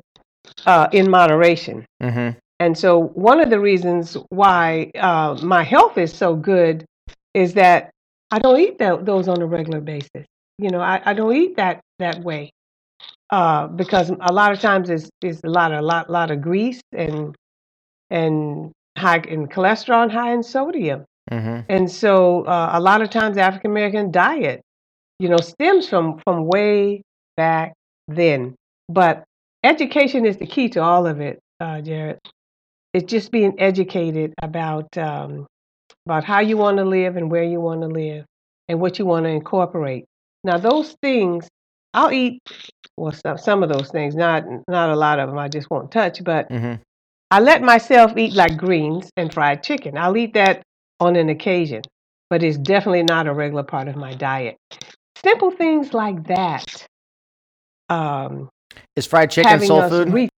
[0.65, 1.85] uh, in moderation.
[2.01, 2.37] Mm-hmm.
[2.61, 6.85] And so one of the reasons why uh, my health is so good
[7.33, 7.91] is that
[8.31, 10.25] I don't eat tho- those on a regular basis.
[10.57, 12.51] You know, I, I don't eat that that way
[13.29, 16.81] uh, because a lot of times it's, it's a lot of lot lot of grease
[16.91, 17.35] and
[18.09, 21.05] and high in cholesterol and high in sodium.
[21.31, 21.61] Mm-hmm.
[21.69, 24.61] And so uh, a lot of times African American diet,
[25.19, 27.03] you know, stems from from way
[27.37, 27.73] back
[28.07, 28.55] then.
[28.89, 29.23] But
[29.63, 32.19] education is the key to all of it, uh, Jared.
[32.93, 35.47] It's just being educated about um,
[36.05, 38.25] about how you want to live and where you want to live
[38.69, 40.05] and what you want to incorporate.
[40.43, 41.47] Now those things,
[41.93, 42.41] I'll eat
[42.97, 45.39] well some some of those things, not not a lot of them.
[45.39, 46.81] I just won't touch, but Mm-hmm.
[47.31, 49.97] I let myself eat like greens and fried chicken.
[49.97, 50.63] I'll eat that
[50.99, 51.83] on an occasion,
[52.29, 54.57] but it's definitely not a regular part of my diet.
[55.23, 56.85] Simple things like that.
[57.89, 58.49] Um,
[58.95, 60.13] Is fried chicken soul food?
[60.13, 60.29] re-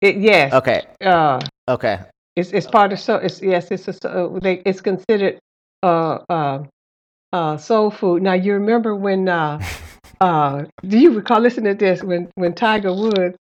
[0.00, 0.82] it, yes, okay.
[1.04, 1.98] uh, Okay.
[2.36, 3.16] it's it's part of so.
[3.16, 5.38] It's yes, it's a, they, it's considered
[5.82, 6.64] uh, uh,
[7.32, 8.22] uh, soul food.
[8.22, 9.28] Now you remember when?
[9.28, 9.60] Uh,
[10.20, 13.36] uh, do you recall listening to this when when Tiger Woods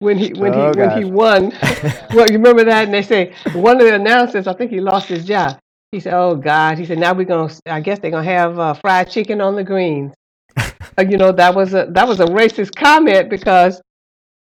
[0.00, 1.52] when he when Oh, he when he won?
[2.12, 2.84] well, you remember that?
[2.86, 5.58] And they say one of the announcers, I think he lost his job.
[5.92, 7.52] He said, "Oh God," he said, "Now we're gonna.
[7.66, 10.14] I guess they're gonna have uh, fried chicken on the greens."
[10.98, 13.80] Uh, you know that was a that was a racist comment because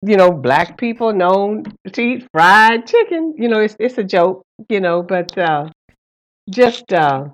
[0.03, 3.35] you know black people known to eat fried chicken.
[3.37, 4.43] You know it's it's a joke.
[4.69, 5.69] You know, but uh,
[6.51, 7.29] just uh,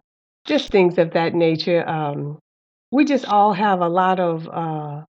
[0.47, 1.89] just things of that nature.
[1.89, 2.39] Um,
[2.93, 5.03] we just all have a lot of uh,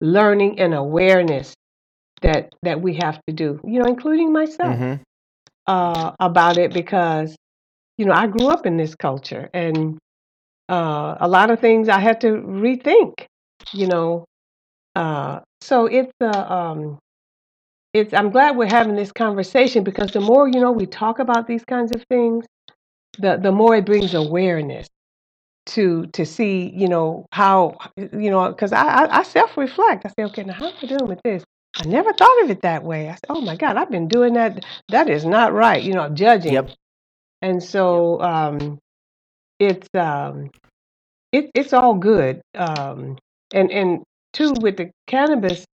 [0.00, 1.54] learning and awareness
[2.22, 3.60] that that we have to do.
[3.64, 5.02] You know, including myself Mm-hmm.
[5.66, 7.36] uh, about it because
[8.02, 9.96] you know I grew up in this culture and
[10.68, 13.26] uh, a lot of things I had to rethink.
[13.72, 14.24] You know,
[14.96, 16.98] uh, so it's uh, um,
[17.94, 21.46] it's I'm glad we're having this conversation because the more you know we talk about
[21.46, 22.44] these kinds of things,
[23.20, 24.88] the the more it brings awareness
[25.66, 30.06] to to see you know how you know because I, I I self reflect.
[30.06, 31.44] I say, okay, now how am I doing with this?
[31.76, 33.08] I never thought of it that way.
[33.08, 34.64] I said, oh my God, I've been doing that.
[34.88, 35.80] That is not right.
[35.80, 36.54] You know, judging.
[36.54, 36.72] Yep.
[37.42, 38.78] And so um,
[39.60, 40.50] it's um,
[41.32, 42.42] it, it's all good.
[42.56, 43.18] Um,
[43.54, 44.02] and and
[44.32, 45.66] too with the cannabis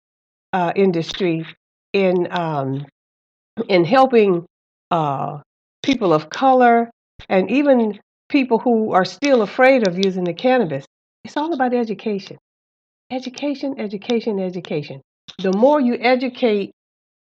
[0.52, 1.46] uh, industry
[1.94, 2.86] in um,
[3.68, 4.46] in helping
[4.90, 5.38] uh,
[5.82, 6.90] people of color
[7.28, 10.86] and even people who are still afraid of using the cannabis.
[11.24, 12.38] It's all about education,
[13.10, 15.02] education, education, education.
[15.42, 16.72] the more you educate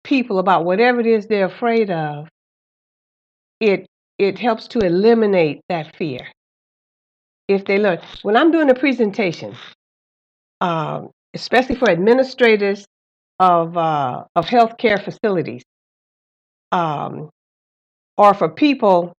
[0.03, 2.27] people about whatever it is they're afraid of,
[3.59, 6.27] it it helps to eliminate that fear.
[7.47, 9.55] If they learn, when I'm doing a presentation,
[10.61, 12.85] um, especially for administrators
[13.39, 15.63] of uh, of healthcare facilities,
[16.71, 17.29] um,
[18.17, 19.13] or for people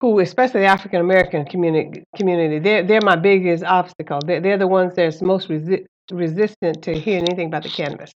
[0.00, 4.20] who, especially the African American community, community, they're they're my biggest obstacle.
[4.24, 8.12] They're, they're the ones that's most resi- resistant to hearing anything about the cannabis.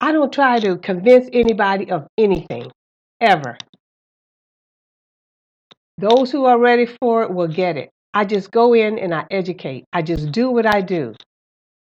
[0.00, 2.70] I don't try to convince anybody of anything,
[3.20, 3.56] ever.
[5.98, 7.90] Those who are ready for it will get it.
[8.14, 9.84] I just go in and I educate.
[9.92, 11.14] I just do what I do.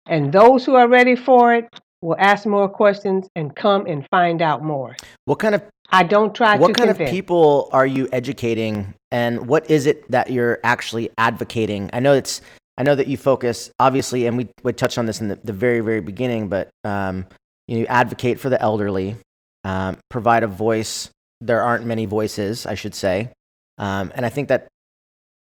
[0.06, 1.68] And those who are ready for it
[2.02, 4.96] will ask more questions and come and find out more.
[5.24, 9.70] What kind of I don't try what kind of people are you educating, and what
[9.70, 11.90] is it that you're actually advocating?
[11.92, 12.40] I know it's
[12.78, 15.52] I know that you focus obviously, and we we touched on this in the, the
[15.52, 17.26] very very beginning, but um,
[17.68, 19.16] you advocate for the elderly,
[19.64, 21.10] um, provide a voice.
[21.40, 23.30] There aren't many voices, I should say,
[23.78, 24.68] um, and I think that,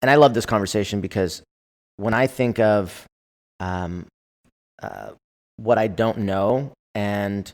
[0.02, 1.42] and I love this conversation because
[1.96, 3.06] when I think of
[3.60, 4.06] um,
[4.82, 5.10] uh,
[5.56, 7.50] what I don't know and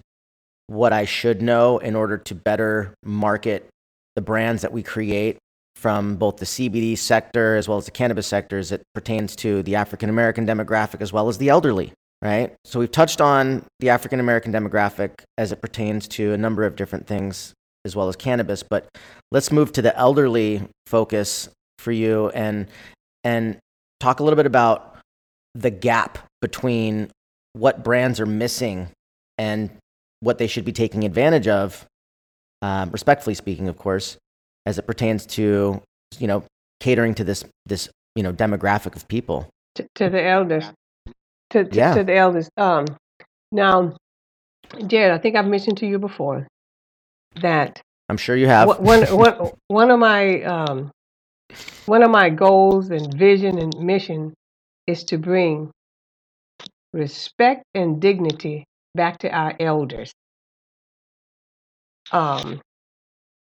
[0.66, 3.68] what I should know in order to better market
[4.16, 5.38] the brands that we create
[5.76, 9.62] from both the CBD sector as well as the cannabis sector as it pertains to
[9.62, 12.54] the African American demographic as well as the elderly, right?
[12.64, 16.76] So we've touched on the African American demographic as it pertains to a number of
[16.76, 17.52] different things
[17.84, 18.86] as well as cannabis, but
[19.30, 22.66] let's move to the elderly focus for you and
[23.24, 23.58] and
[24.00, 24.96] talk a little bit about
[25.54, 27.10] the gap between
[27.52, 28.88] what brands are missing
[29.38, 29.70] and
[30.20, 31.84] what they should be taking advantage of,
[32.62, 34.16] um, respectfully speaking, of course,
[34.66, 35.82] as it pertains to
[36.18, 36.44] you know
[36.80, 39.48] catering to this this you know demographic of people.
[39.74, 40.64] to, to the elders.
[41.50, 41.94] To, to, Yeah.
[41.94, 42.48] to the elders.
[42.56, 42.86] Um,
[43.50, 43.94] now,
[44.86, 46.46] Jared, I think I've mentioned to you before
[47.40, 48.68] that I'm sure you have.
[48.80, 50.90] one, one, one, of my um,
[51.86, 54.34] one of my goals and vision and mission
[54.86, 55.70] is to bring
[56.92, 58.64] respect and dignity
[58.94, 60.12] back to our elders.
[62.10, 62.60] Um,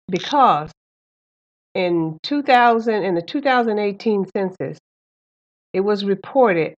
[0.09, 0.71] because
[1.75, 4.77] in 2000 in the 2018 census,
[5.73, 6.73] it was reported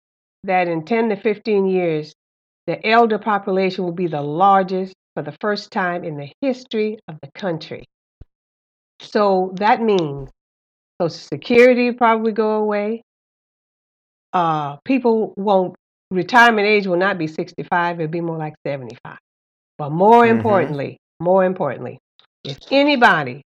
[0.45, 2.13] that in 10 to 15 years,
[2.67, 7.17] the elder population will be the largest for the first time in the history of
[7.23, 7.85] the country.
[9.01, 10.31] So that means
[11.01, 13.03] Social Security probably go away.
[14.33, 15.75] Uh, people won't,
[16.11, 19.19] retirement age will not be 65, it'll be more like 75.
[19.79, 20.31] But more Mhm.
[20.31, 21.99] importantly, more importantly,
[22.45, 23.43] if anybody,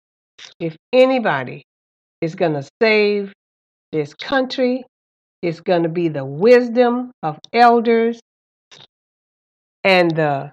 [0.59, 1.63] if anybody
[2.21, 3.33] is going to save
[3.91, 4.85] this country,
[5.41, 8.19] it's going to be the wisdom of elders
[9.83, 10.51] and the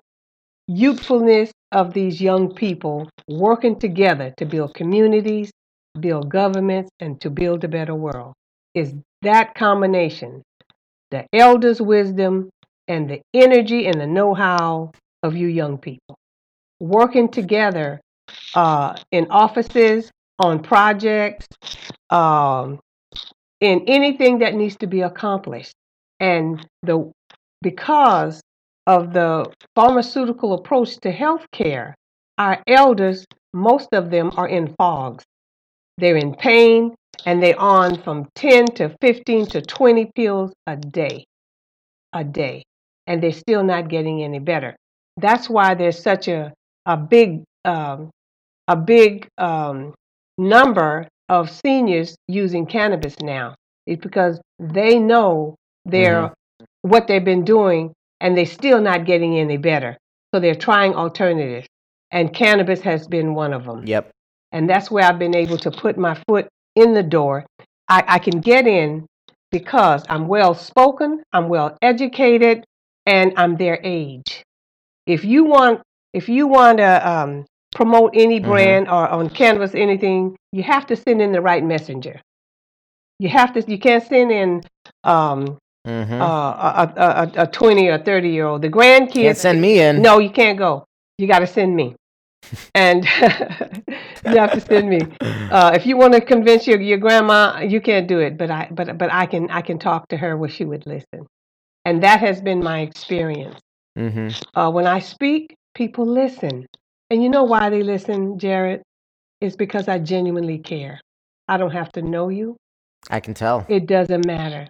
[0.68, 5.50] youthfulness of these young people working together to build communities,
[5.98, 8.34] build governments, and to build a better world.
[8.74, 10.42] Is that combination,
[11.10, 12.50] the elders' wisdom
[12.88, 16.16] and the energy and the know how of you young people,
[16.80, 18.00] working together
[18.54, 21.46] uh, in offices, on projects,
[22.10, 22.78] um,
[23.60, 25.72] in anything that needs to be accomplished.
[26.20, 27.10] And the
[27.62, 28.40] because
[28.86, 31.94] of the pharmaceutical approach to healthcare,
[32.38, 35.24] our elders, most of them are in fogs.
[35.98, 36.94] They're in pain
[37.24, 41.24] and they're on from 10 to 15 to 20 pills a day,
[42.12, 42.62] a day,
[43.06, 44.76] and they're still not getting any better.
[45.16, 46.52] That's why there's such a,
[46.84, 48.10] a big um,
[48.68, 49.94] a big um,
[50.38, 53.54] number of seniors using cannabis now.
[53.86, 56.34] It's because they know their
[56.82, 59.96] what they've been doing and they're still not getting any better.
[60.34, 61.66] So they're trying alternatives.
[62.12, 63.86] And cannabis has been one of them.
[63.86, 64.10] Yep.
[64.52, 67.44] And that's where I've been able to put my foot in the door.
[67.88, 69.06] I, I can get in
[69.50, 72.64] because I'm well spoken, I'm well educated,
[73.06, 74.44] and I'm their age.
[75.06, 77.44] If you want, if you want to um,
[77.74, 78.44] promote any Mhm.
[78.44, 82.20] brand or on canvas anything, you have to send in the right messenger.
[83.18, 83.70] You have to.
[83.70, 84.62] You can't send in
[85.04, 88.62] um, hmm uh, a, a, a, a 20 or 30 year old.
[88.62, 89.22] The grandkids.
[89.22, 90.02] Can't send me in.
[90.02, 90.84] No, you can't go.
[91.18, 91.94] You got to send me.
[92.74, 93.04] And
[94.26, 95.00] you have to send me.
[95.50, 98.36] Uh, if you want to convince your, your grandma, you can't do it.
[98.36, 101.26] But I but but I can I can talk to her where she would listen.
[101.84, 103.58] And that has been my experience.
[103.96, 106.66] hmm Uh, when I speak, people listen.
[107.10, 108.82] And you know why they listen, Jared?
[109.40, 111.00] It's because I genuinely care.
[111.48, 112.56] I don't have to know you.
[113.10, 113.64] I can tell.
[113.68, 114.68] It doesn't matter.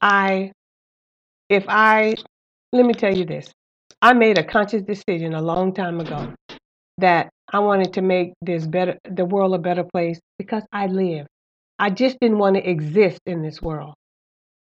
[0.00, 0.52] I,
[1.48, 2.16] if I,
[2.72, 3.50] let me tell you this.
[4.02, 6.34] I made a conscious decision a long time ago
[6.98, 11.26] that I wanted to make this better, the world a better place because I live.
[11.78, 13.94] I just didn't want to exist in this world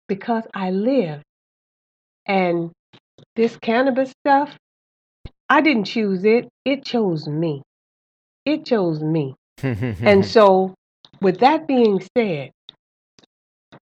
[0.09, 1.22] because I live.
[2.26, 2.70] And
[3.36, 4.57] this cannabis stuff,
[5.48, 6.48] I didn't choose it.
[6.64, 7.62] It chose me.
[8.44, 9.34] It chose me.
[9.62, 10.74] and so,
[11.20, 12.51] with that being said,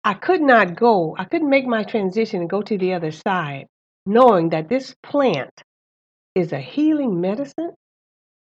[0.03, 3.67] I could not go, I couldn't make my transition and go to the other side,
[4.05, 5.51] knowing that this plant
[6.35, 7.71] is a healing medicine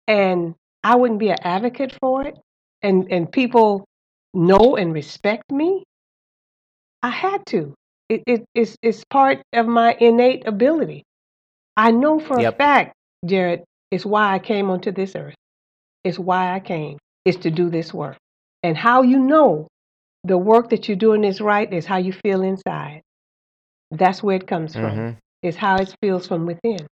[0.07, 2.37] and I wouldn't be an advocate for it
[2.81, 3.85] and, and people
[4.33, 5.83] know and respect me.
[7.01, 7.73] I had to.
[8.09, 11.03] It, it, it's, it's part of my innate ability.
[11.77, 12.93] I know for a fact,
[13.25, 15.35] Jared, it's why I came onto this earth.
[16.03, 18.17] It's why I came, is to do this work.
[18.61, 19.67] And how you know
[20.25, 23.01] the work that you're doing is right is how you feel inside.
[23.91, 24.97] That's where it comes from.
[24.97, 26.87] Mhm, It's how it feels from within.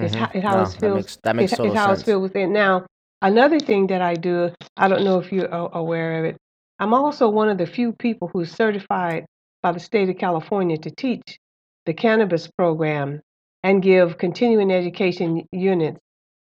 [0.00, 0.20] It's mhm.
[0.20, 0.96] how, it's how it that feels.
[0.96, 2.52] makes that makes It's, it's total how it feels within.
[2.52, 2.86] Now,
[3.22, 6.36] another thing that I do, I don't know if you're aware of it.
[6.78, 9.26] I'm also one of the few people who's certified
[9.62, 11.38] by the state of California to teach
[11.86, 13.20] the cannabis program
[13.62, 15.98] and give continuing education units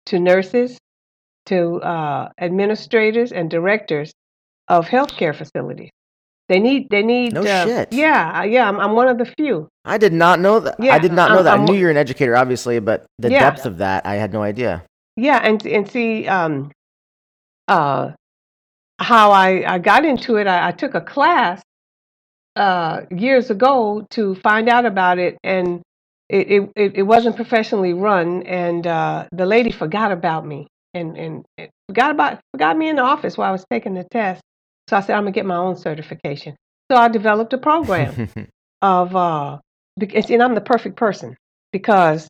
[0.07, 0.79] to nurses,
[1.49, 4.13] to uh, administrators, and directors
[4.69, 5.91] of healthcare facilities.
[6.49, 6.89] They need.
[6.91, 7.35] They need.
[7.35, 7.93] No uh, shit.
[7.93, 8.69] Yeah, yeah.
[8.69, 9.69] I'm, I'm one of the few.
[9.85, 10.77] I did not know that.
[10.79, 11.55] Yeah, I did not know I'm- that.
[11.55, 13.41] i I'm- knew you're an educator, obviously, but the Yeah.
[13.51, 14.85] depth of that, I had no idea.
[15.17, 16.71] Yeah, and and see, um,
[17.67, 18.13] uh,
[18.99, 20.47] how I, I got into it.
[20.47, 21.61] I, I took a class
[22.57, 25.83] uh, years ago to find out about it, and
[26.29, 28.43] it, it, it, it wasn't professionally run.
[28.45, 32.97] And uh, the lady forgot about me, and and it forgot about forgot me in
[32.97, 34.43] the office while I was taking the test.
[34.89, 36.57] So I said I'm gonna get my own certification.
[36.91, 38.29] So I developed a program
[38.83, 39.59] of uh,
[40.01, 41.37] and I'm the perfect person
[41.73, 42.29] because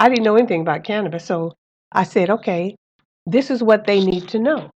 [0.00, 1.24] I didn't know anything about cannabis.
[1.24, 1.54] So
[1.92, 2.74] I said, okay,
[3.26, 4.70] this is what they need to know.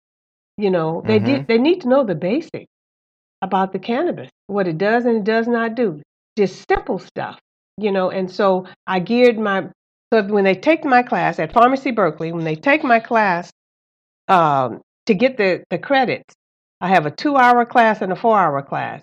[0.57, 2.67] You know, they did they need to know the basics
[3.43, 6.01] about the cannabis, what it does and it does not do.
[6.37, 7.39] Just simple stuff,
[7.77, 8.11] you know.
[8.11, 9.69] And so I geared my
[10.15, 13.51] so when they take my class at Farmacy Berkeley, when they take my class
[14.29, 16.33] um, to get the the credits,
[16.81, 19.03] I have a two hour class and a four hour class,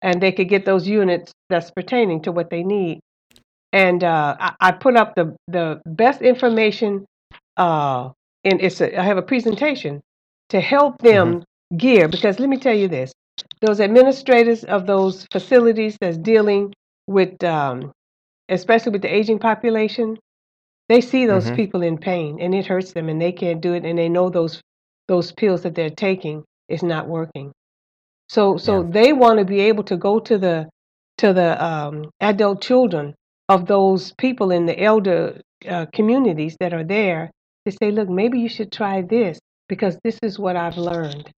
[0.00, 3.00] and they could get those units that's pertaining to what they need.
[3.72, 7.04] And uh, I, I put up the the best information.
[7.58, 8.10] Uh,
[8.44, 10.00] and it's a, I have a presentation
[10.48, 11.44] to help them
[11.76, 13.12] gear because let me tell you this:
[13.60, 16.72] those administrators of those facilities that's dealing
[17.06, 17.92] with, um,
[18.48, 20.16] especially with the aging population,
[20.90, 21.56] they see those Mhm.
[21.56, 24.30] people in pain and it hurts them, and they can't do it, and they know
[24.30, 24.62] those
[25.08, 27.52] those pills that they're taking is not working.
[28.30, 30.68] So so they want to be able to go to the
[31.18, 33.14] to the um, adult children
[33.48, 37.30] of those people in the elder uh, communities that are there
[37.66, 41.30] to say, look, maybe you should try this because this is what I've learned.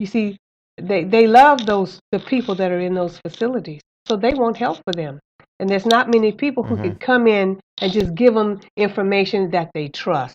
[0.00, 0.38] You see,
[0.78, 4.78] they they love those the people that are in those facilities, so they want help
[4.84, 5.20] for them.
[5.60, 6.82] And there's not many people who Mhm.
[6.82, 10.34] could come in and just give them information that they trust,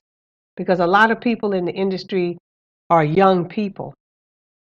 [0.55, 2.37] because a lot of people in the industry
[2.89, 3.93] are young people,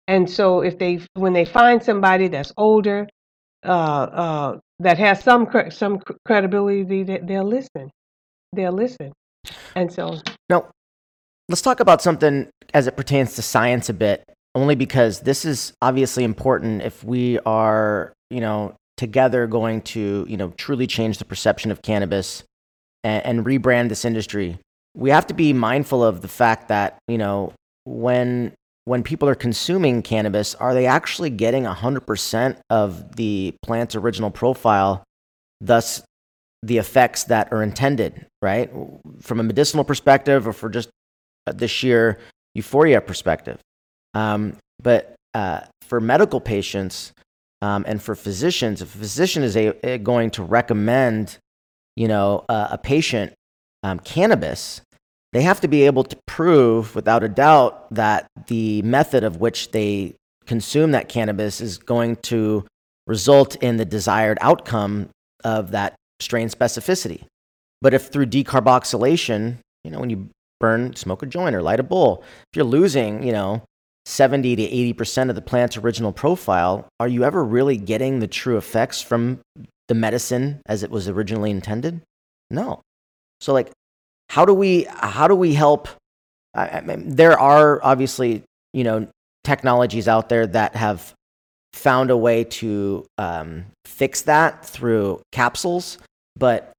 [0.09, 3.07] and so if they when they find somebody that's older,
[3.64, 7.90] uh, uh, that has some cre- some credibility, they, they'll listen.
[8.52, 9.12] They'll listen,
[9.74, 10.70] and so Now,
[11.48, 15.72] let's talk about something as it pertains to science a bit, only because this is
[15.82, 21.24] obviously important if we are, you know, together going to, you know, truly change the
[21.24, 22.44] perception of cannabis
[23.05, 24.59] and, and rebrand this industry.
[24.94, 27.53] We have to be mindful of the fact that, you know,
[27.84, 28.53] when
[28.86, 35.03] when people are consuming cannabis, are they actually getting 100% of the plant's original profile,
[35.61, 36.03] thus
[36.62, 38.70] the effects that are intended, right?
[39.20, 40.88] From a medicinal perspective or for just
[41.47, 42.20] the sheer
[42.55, 43.59] euphoria perspective.
[44.14, 47.12] Um, but uh, for medical patients
[47.62, 51.38] um, and for physicians, if a physician is a, a going to recommend,
[51.96, 53.32] you know, uh, a patient
[53.82, 54.82] um, cannabis,
[55.32, 59.70] they have to be able to prove without a doubt that the method of which
[59.72, 60.14] they
[60.46, 62.64] consume that cannabis is going to
[63.07, 65.09] result in the desired outcome
[65.44, 67.24] of that strain specificity.
[67.80, 70.28] But if through decarboxylation, you know, when you
[70.61, 73.62] burn, smoke a joint or light a bowl, if you're losing, you know,
[74.07, 78.57] 70 to 80% of the plant's original profile, are you ever really getting the true
[78.57, 79.40] effects from
[79.88, 82.00] the medicine as it was originally intended?
[82.50, 82.80] No.
[83.40, 83.70] So like
[84.30, 85.88] how do we how do we help
[86.57, 88.42] I, mean, there are obviously,
[88.72, 89.07] you know,
[89.44, 91.12] technologies out there that have
[91.72, 95.98] found a way to um, fix that through capsules.
[96.34, 96.72] But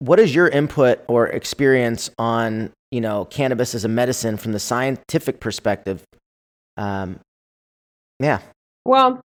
[0.00, 4.58] what is your input or experience on you know cannabis as a medicine from the
[4.58, 6.02] scientific perspective?
[6.78, 7.20] Um,
[8.18, 8.40] yeah.
[8.86, 9.20] Well,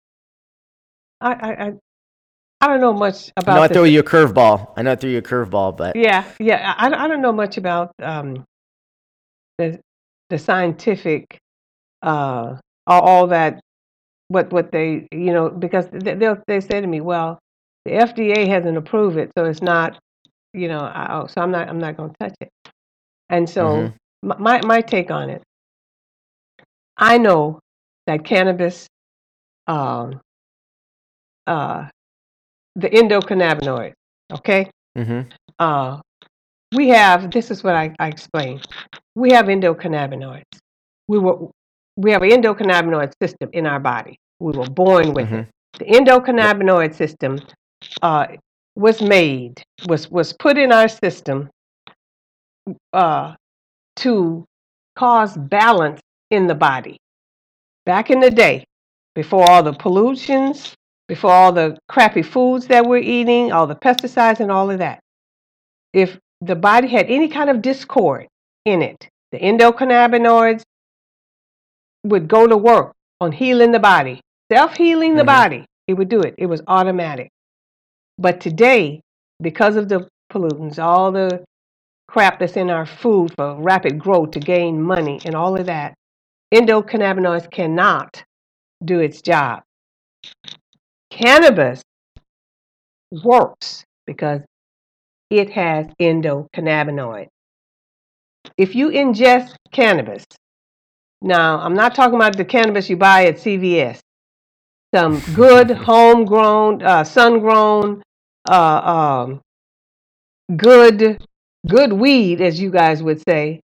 [1.21, 1.73] I, I, I,
[2.61, 3.53] I don't know much about.
[3.53, 4.73] I know I threw you a curveball.
[4.77, 6.75] I know I threw you a curveball, but yeah, yeah.
[6.77, 8.45] I, I don't know much about um,
[9.59, 9.79] the
[10.31, 11.39] the scientific,
[12.03, 12.57] uh,
[12.89, 13.61] all, that,
[14.29, 17.39] what what they, you know, because they they'll, they say to me, well,
[17.85, 19.97] the FDA hasn't approved it, so it's not,
[20.55, 22.51] you know, I, oh, so I'm not I'm not going to touch it.
[23.31, 24.39] And so Mhm.
[24.39, 25.43] my my take on it,
[26.97, 27.61] I know
[28.07, 28.87] that cannabis,
[29.67, 30.21] um,
[31.47, 31.89] uh,
[32.77, 33.95] the endocannabinoid,
[34.33, 34.71] okay.
[34.97, 35.23] hmm
[35.59, 36.01] Uh,
[36.75, 38.67] we have this is what I, I explained.
[39.15, 40.59] We have endocannabinoids.
[41.09, 41.39] We were
[41.97, 44.17] we have an endocannabinoid system in our body.
[44.41, 45.47] We were born with it.
[45.79, 47.39] The endocannabinoid system
[48.03, 48.27] uh,
[48.77, 51.51] was made was was put in our system
[52.93, 53.35] uh,
[53.97, 54.45] to
[54.97, 56.01] cause balance
[56.31, 56.99] in the body.
[57.87, 58.65] Back in the day,
[59.15, 60.75] before all the pollutions,
[61.09, 65.01] before all the crappy foods that we're eating, all the pesticides and all of that,
[65.93, 68.27] if the body had any kind of discord
[68.65, 70.63] in it, the endocannabinoids
[72.05, 75.27] would go to work on healing the body, self healing the Mhm.
[75.27, 75.67] body.
[75.87, 76.35] It would do it.
[76.39, 77.31] It was automatic.
[78.19, 79.01] But today,
[79.41, 81.45] because of the pollutants, all the
[82.11, 85.95] crap that's in our food for rapid growth to gain money and all of that,
[86.53, 88.23] endocannabinoids cannot
[88.85, 89.63] do its job.
[91.11, 91.83] Cannabis
[93.25, 94.41] works because
[95.31, 97.29] it has endocannabinoids.
[98.57, 100.25] If you ingest cannabis,
[101.23, 104.01] now I'm not talking about the cannabis you buy at CVS,
[104.93, 108.03] some good homegrown, uh, sun-grown,
[108.49, 109.41] uh, um,
[110.57, 111.23] good,
[111.69, 113.61] good weed, as you guys would say,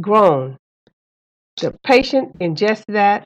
[0.00, 0.56] grown.
[1.60, 3.24] The patient ingests that.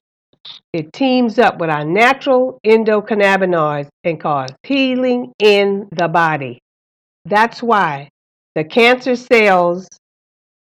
[0.73, 6.61] It teams up with our natural endocannabinoids and cause healing in the body.
[7.25, 8.11] That's why
[8.55, 9.89] the cancer cells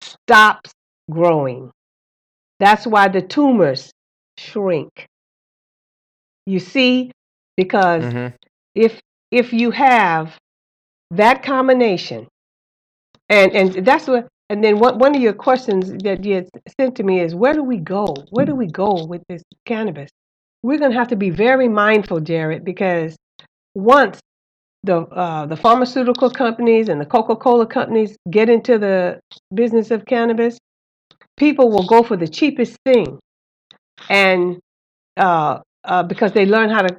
[0.03, 0.73] stops
[1.11, 1.71] growing.
[2.61, 3.93] That's why the tumors
[4.39, 5.07] shrink.
[6.47, 7.13] You see,
[7.57, 8.29] because hmm
[8.75, 9.01] if
[9.31, 10.39] if you have
[11.11, 12.29] that combination,
[13.29, 16.49] and and that's what, and then one one of your questions that you had
[16.81, 18.15] sent to me is where do we go?
[18.31, 20.11] Where do we go with this cannabis?
[20.63, 23.17] We're going to have to be very mindful, Jared, because
[23.75, 24.21] once
[24.85, 29.21] the uh, the pharmaceutical companies and the Coca Cola companies get into the
[29.55, 30.59] business of cannabis,
[31.37, 33.19] people will go for the cheapest thing,
[34.09, 34.59] and
[35.17, 36.97] uh, uh, because they learn how to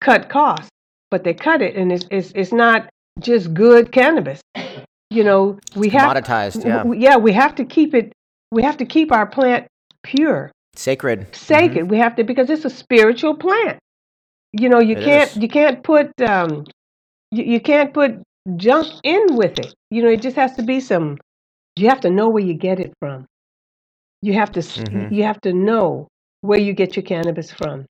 [0.00, 0.70] cut costs,
[1.10, 2.88] but they cut it, and it's it's, it's not
[3.20, 4.40] just good cannabis.
[5.10, 6.78] You know, we have Commoditized, yeah.
[6.78, 8.12] w- yeah, we have to keep it.
[8.50, 9.66] We have to keep our plant
[10.02, 11.34] pure, Sacred.
[11.34, 11.90] sacred.
[11.90, 13.78] We have to because it's a spiritual plant.
[14.52, 15.42] You know, you It can't is.
[15.42, 16.64] you can't put um,
[17.30, 18.22] you, you can't put
[18.56, 19.74] junk in with it.
[19.90, 21.18] You know, it just has to be some.
[21.76, 23.26] You have to know where you get it from.
[24.22, 25.12] You have to s Mhm.
[25.12, 26.08] you have to know
[26.42, 27.86] where you get your cannabis from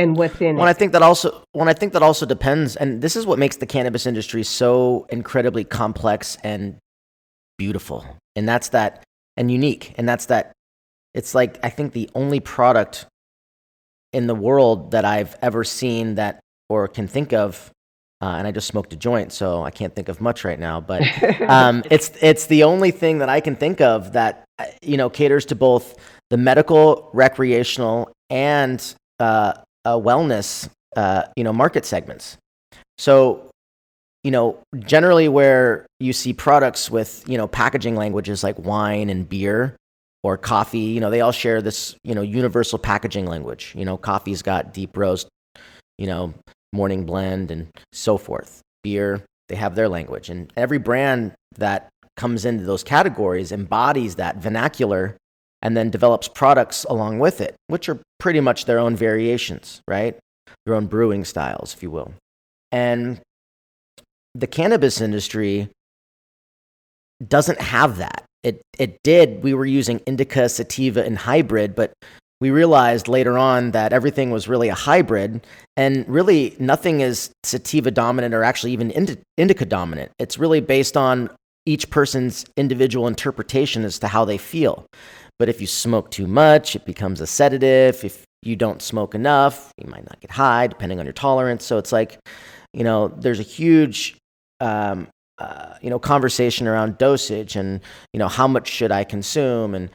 [0.00, 3.02] and what's in Well, I think that also, well, I think that also depends, and
[3.02, 6.78] this is what makes the cannabis industry so incredibly complex and
[7.58, 9.04] beautiful, and that's that,
[9.36, 10.52] and unique, and that's that.
[11.12, 13.06] It's like I think the only product
[14.12, 17.70] in the world that I've ever seen that or can think of,
[18.22, 20.80] uh, and I just smoked a joint, so I can't think of much right now,
[20.80, 21.02] but
[21.42, 25.10] um, it's it's the only thing that I can think of that uh, you know
[25.10, 25.96] caters to both
[26.30, 29.52] the medical, recreational, and uh,
[29.84, 32.36] uh, wellness uh, you know market segments.
[32.98, 33.50] So
[34.24, 39.28] you know generally where you see products with you know packaging languages like wine and
[39.28, 39.76] beer
[40.22, 43.72] or coffee, you know they all share this you know universal packaging language.
[43.76, 45.28] You know coffee's got deep roast,
[45.98, 46.34] you know
[46.72, 48.60] morning blend and so forth.
[48.82, 54.36] Beer they have their language, and every brand that comes into those categories embodies that
[54.36, 55.16] vernacular
[55.62, 60.18] and then develops products along with it, which are pretty much their own variations, right?
[60.64, 62.14] Their own brewing styles, if you will.
[62.72, 63.20] And
[64.34, 65.68] the cannabis industry
[67.26, 68.24] doesn't have that.
[68.42, 69.42] It, it did.
[69.42, 71.92] We were using indica, sativa, and hybrid, but
[72.40, 75.46] we realized later on that everything was really a hybrid,
[75.76, 80.10] and really nothing is sativa dominant or actually even indica dominant.
[80.18, 81.28] It's really based on
[81.66, 84.86] each person's individual interpretation as to how they feel.
[85.40, 88.04] But if you smoke too much, it becomes a sedative.
[88.04, 91.64] If you don't smoke enough, you might not get high, depending on your tolerance.
[91.64, 92.18] So it's like,
[92.74, 94.18] you know, there's a huge,
[94.60, 97.80] um, uh, you know, conversation around dosage and
[98.12, 99.88] you know how much should I consume and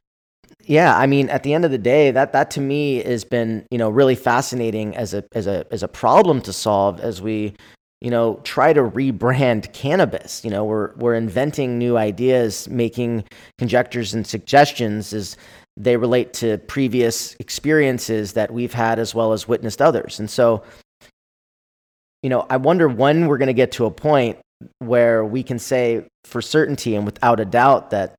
[0.63, 3.67] yeah, I mean, at the end of the day, that that to me has been
[3.69, 7.53] you know really fascinating as a as a as a problem to solve as we
[8.01, 10.43] you know try to rebrand cannabis.
[10.43, 13.25] You know, we're we're inventing new ideas, making
[13.57, 15.37] conjectures and suggestions as
[15.77, 20.19] they relate to previous experiences that we've had as well as witnessed others.
[20.19, 20.63] And so,
[22.23, 24.37] you know, I wonder when we're going to get to a point
[24.79, 28.15] where we can say for certainty and without a doubt that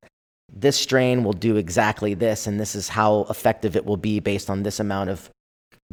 [0.53, 4.49] this strain will do exactly this, and this is how effective it will be based
[4.49, 5.31] on this amount of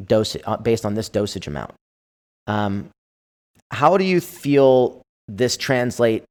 [0.04, 1.72] dose, uh, based on this dosage amount.
[2.46, 2.90] Um,
[3.74, 6.24] how do you feel this translates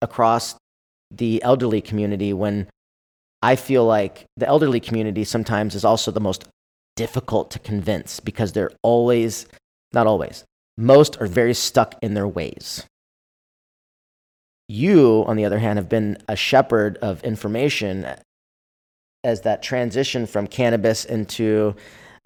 [0.00, 0.56] across
[1.10, 2.66] the elderly community when
[3.42, 6.48] I feel like the elderly community sometimes is also the most
[6.96, 9.46] difficult to convince because they're always,
[9.92, 10.44] not always,
[10.76, 12.84] most are very stuck in their ways.
[14.68, 18.06] You, on the other hand, have been a shepherd of information
[19.24, 21.76] as that transition from cannabis into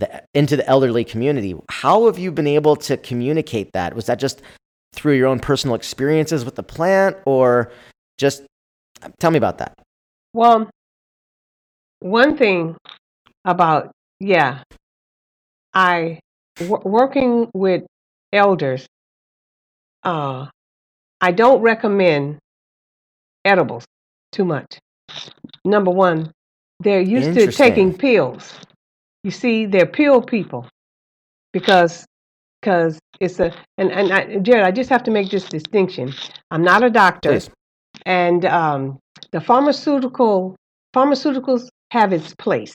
[0.03, 1.55] the, into the elderly community.
[1.71, 3.95] How have you been able to communicate that?
[3.95, 4.43] Was that just
[4.93, 7.73] through your own personal experiences with the plant or
[8.19, 8.43] just
[9.21, 9.75] tell me about that?
[10.35, 10.69] Well,
[12.01, 12.77] one thing
[13.45, 14.63] about, yeah,
[15.73, 16.19] I,
[16.59, 17.85] w- working with
[18.33, 18.87] elders,
[20.03, 20.47] uh,
[21.21, 22.39] I don't recommend
[23.45, 23.85] edibles
[24.33, 24.79] too much.
[25.65, 26.33] Number one,
[26.81, 28.53] they're used to taking pills.
[29.25, 30.69] You see, they're pill people
[31.53, 32.05] because
[32.61, 36.13] because it's a and and I, Jared, I just have to make this distinction.
[36.51, 37.51] I'm not a doctor, Please.
[38.07, 38.99] and um,
[39.33, 40.57] the pharmaceutical
[40.95, 42.75] pharmaceuticals have its place,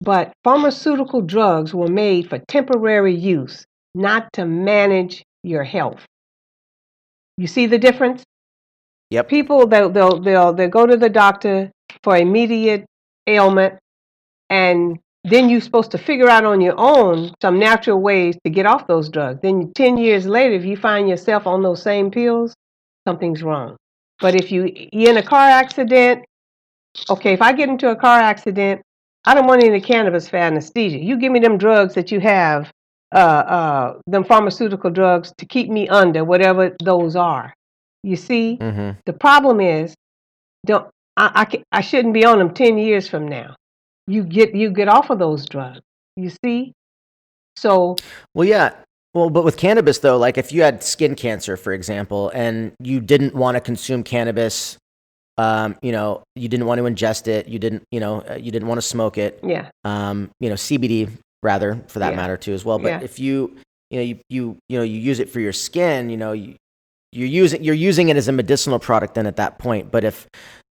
[0.00, 6.04] but pharmaceutical drugs were made for temporary use, not to manage your health.
[7.36, 8.22] You see the difference?
[9.10, 9.28] Yep.
[9.28, 11.70] people they'll they'll they'll they'll go to the doctor
[12.02, 12.84] for immediate
[13.26, 13.78] ailment
[14.50, 18.66] and then you're supposed to figure out on your own some natural ways to get
[18.66, 19.40] off those drugs.
[19.42, 22.54] Then 10 years later if you find yourself on those same pills
[23.08, 23.76] something's wrong.
[24.20, 26.24] But if you you're in a car accident
[27.10, 28.80] okay if i get into a car accident
[29.24, 30.98] i don't want any cannabis for anesthesia.
[30.98, 32.70] You give me them drugs that you have
[33.14, 37.54] uh uh them pharmaceutical drugs to keep me under whatever those are.
[38.02, 38.58] You see?
[38.60, 38.98] Mm-hmm.
[39.06, 39.94] the problem is,
[40.66, 43.56] don't I, I, I shouldn't be on them 10 years from now.
[44.06, 45.80] You get you get off of those drugs.
[46.16, 46.72] You see?
[47.56, 47.96] So,
[48.34, 48.74] Well, yeah.
[49.14, 53.00] Well, but with cannabis though, like if you had skin cancer, for example, and you
[53.00, 54.76] didn't want to consume cannabis,
[55.38, 58.50] um, you know, you didn't want to ingest it, you didn't, you know, uh, you
[58.50, 59.68] didn't want to smoke it, yeah.
[59.84, 61.08] um, you know, CBD
[61.44, 62.16] rather for that Yeah.
[62.16, 62.78] matter too as well.
[62.80, 63.00] But Yeah.
[63.02, 63.56] if you,
[63.90, 66.56] you know, you, you, you know, you use it for your skin, you know, you,
[67.12, 69.92] you're using, you're using it as a medicinal product then at that point.
[69.92, 70.26] But if,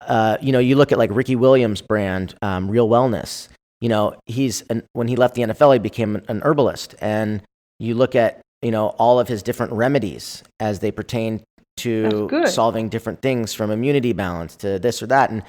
[0.07, 3.49] uh, you know, you look at like Ricky Williams' brand, um, Real Wellness,
[3.81, 6.95] you know, he's, an, when he left the NFL, he became an, an herbalist.
[6.99, 7.43] And
[7.79, 11.43] you look at, you know, all of his different remedies as they pertain
[11.77, 15.29] to solving different things from immunity balance to this or that.
[15.29, 15.43] And,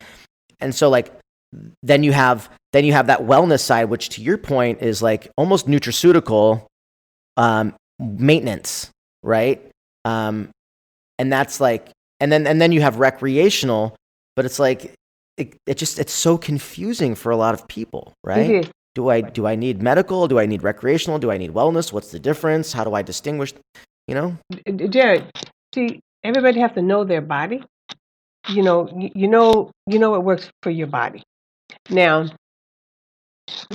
[0.61, 1.13] and so like,
[1.83, 5.31] then you have then you have that wellness side which to your point is like
[5.37, 6.67] almost nutraceutical
[7.37, 8.91] um, maintenance
[9.23, 9.65] right
[10.05, 10.51] um,
[11.19, 11.91] and that's like
[12.21, 13.97] and then and then you have recreational
[14.39, 14.95] but it's like
[15.37, 18.71] it, it just it's so confusing for a lot of people right is.
[18.95, 22.11] do i do i need medical do i need recreational do i need wellness what's
[22.11, 23.53] the difference how do i distinguish
[24.07, 24.29] you know
[24.97, 25.27] Jared,
[25.75, 27.63] see, everybody have to know their body.
[28.49, 31.23] You know, you, you know, you know what works for your body.
[31.91, 32.27] Now,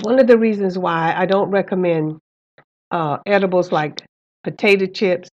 [0.01, 2.17] one of the reasons why I don't recommend
[2.91, 4.03] uh, edibles like
[4.43, 5.29] potato chips,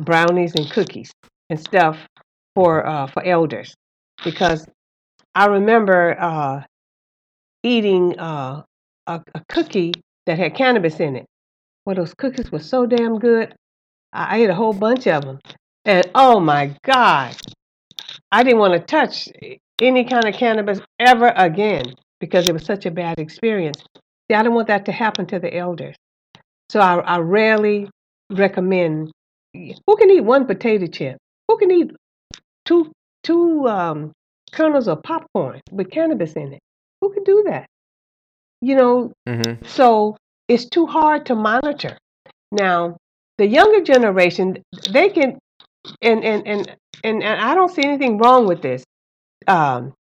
[0.00, 1.10] brownies, and cookies
[1.48, 1.98] and stuff
[2.54, 3.74] for uh, for elders,
[4.24, 4.66] because
[5.34, 6.62] I remember uh,
[7.62, 8.62] eating uh,
[9.06, 9.92] a, a cookie
[10.26, 11.26] that had cannabis in it.
[11.84, 13.54] Well, those cookies were so damn good.
[14.12, 15.38] I, I ate a whole bunch of them,
[15.84, 17.36] and oh my god,
[18.30, 19.28] I didn't want to touch
[19.80, 23.82] any kind of cannabis ever again because it was such a bad experience.
[24.30, 25.96] See, I don't want that to happen to the elders.
[26.70, 27.88] So I, I rarely
[28.30, 29.10] recommend.
[29.54, 31.16] Who can eat one potato chip?
[31.48, 31.90] Who can eat
[32.64, 32.92] two
[33.22, 34.12] two um,
[34.52, 36.60] kernels of popcorn with cannabis in it?
[37.00, 37.66] Who could do that?
[38.60, 39.64] You know, mm-hmm.
[39.66, 40.16] so
[40.48, 41.96] it's too hard to monitor.
[42.52, 42.96] Now,
[43.38, 45.38] the younger generation, they can,
[46.02, 48.84] and and and and, and I don't see anything wrong with this.
[49.46, 49.94] Um,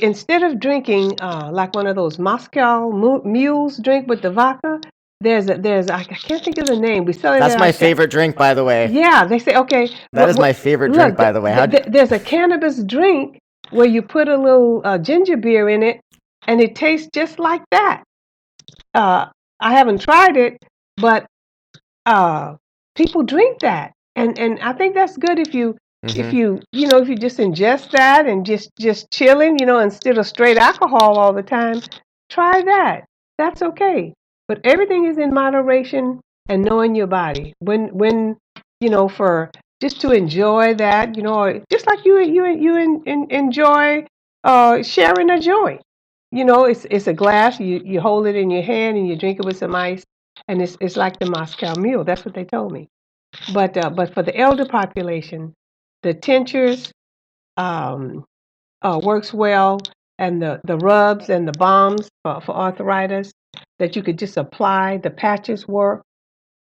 [0.00, 2.90] instead of drinking uh, like one of those Moscow
[3.24, 4.80] mules drink with the vodka,
[5.20, 7.04] there's a there's I, I can't think of the name.
[7.04, 7.40] We sell it.
[7.40, 8.88] That's my favorite drink, by the way.
[8.90, 9.90] Yeah, they say okay.
[10.12, 11.52] That is my favorite drink, Look, by the way.
[11.52, 13.38] How th- th- there's a cannabis drink
[13.70, 16.00] where you put a little uh, ginger beer in it,
[16.46, 18.02] and it tastes just like that.
[18.94, 19.26] Uh,
[19.60, 20.56] I haven't tried it,
[20.96, 21.26] but
[22.06, 22.54] uh,
[22.94, 26.32] people drink that, and and I think that's good if you if Mhm.
[26.32, 30.16] you you know if you just ingest that and just just chilling, you know, instead
[30.16, 31.82] of straight alcohol all the time.
[32.30, 33.04] Try that.
[33.36, 34.14] That's okay.
[34.50, 37.54] But everything is in moderation and knowing your body.
[37.60, 38.36] When when
[38.80, 39.48] you know for
[39.80, 44.06] just to enjoy that, you know, just like you you you en, en, enjoy
[44.42, 45.78] uh, sharing a joy.
[46.32, 47.60] You know, it's it's a glass.
[47.60, 50.02] You you hold it in your hand and you drink it with some ice,
[50.48, 52.02] and it's it's like the Moscow Mule.
[52.02, 52.88] That's what they told me.
[53.54, 55.54] But uh, but for the elder population,
[56.02, 56.90] the tinctures
[57.56, 58.24] um,
[58.82, 59.78] uh, works well,
[60.18, 63.30] and the the rubs and the balms for, for arthritis
[63.78, 64.98] that you could just apply.
[64.98, 66.02] The patches work,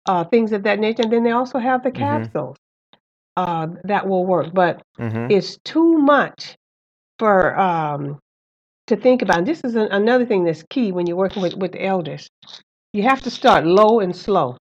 [0.08, 1.04] uh, things of that nature.
[1.04, 2.00] And then they also have the Mhm.
[2.00, 2.58] capsules
[3.38, 4.54] uh, that will work.
[4.54, 5.32] But Mhm.
[5.32, 6.56] it's too much
[7.20, 8.20] for um,
[8.88, 9.40] to think about.
[9.40, 12.30] And this is an, another thing that's key when you're working with, with the elders.
[12.94, 14.58] You have to start low and slow.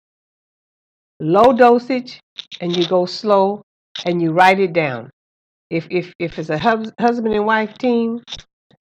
[1.21, 2.21] Low dosage,
[2.61, 3.62] and you go slow,
[4.07, 5.11] and you write it down.
[5.71, 8.23] If if if it's a hus- husband and wife team,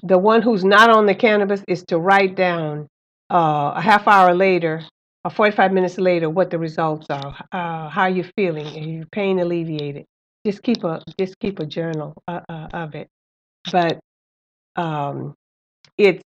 [0.04, 2.88] the one who's not on the cannabis is to write down
[3.30, 4.84] uh, a half hour later
[5.24, 9.40] or 45 minutes later what the results are, uh, how you're feeling, are you pain
[9.40, 10.06] alleviated.
[10.46, 13.08] Just keep a just keep a journal uh, uh, of it.
[13.72, 14.00] But
[14.78, 15.34] um,
[15.98, 16.22] it's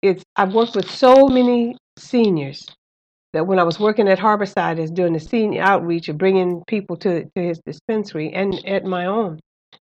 [0.00, 2.64] it's I've worked with so many seniors
[3.32, 6.96] that when I was working at Harborside as doing the senior outreach of bringing people
[6.98, 9.40] to, to his dispensary and at my own,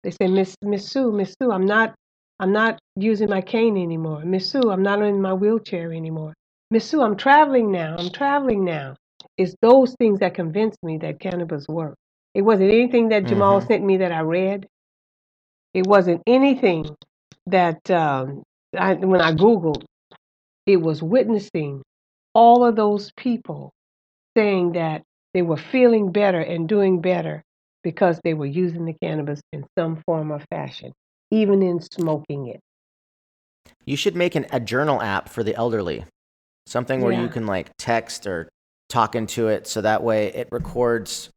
[0.03, 1.95] they say, Miss Miss Sue, Miss Sue, I'm not
[2.41, 4.25] I'm not using my cane anymore.
[4.27, 6.35] Miss Sue, I'm not in my wheelchair anymore.
[6.73, 7.97] Miss Sue, I'm traveling now.
[7.99, 8.97] I'm traveling now.
[9.39, 11.99] It's those things that convinced me that cannabis worked.
[12.35, 13.69] It wasn't anything that Jamal Mhm.
[13.69, 14.69] sent me that I read.
[15.75, 16.97] It wasn't anything
[17.47, 18.43] that um,
[18.79, 19.85] I, when I Googled,
[20.67, 21.83] it was witnessing
[22.35, 23.73] all of those people
[24.37, 25.03] saying that
[25.35, 27.43] they were feeling better and doing better
[27.85, 30.93] because they were using the cannabis in some form or fashion,
[31.31, 32.61] even in smoking it.
[33.85, 36.05] You should make an, a journal app for the elderly,
[36.67, 38.49] something where you can like text or
[38.89, 41.31] talk into it, so that way it records.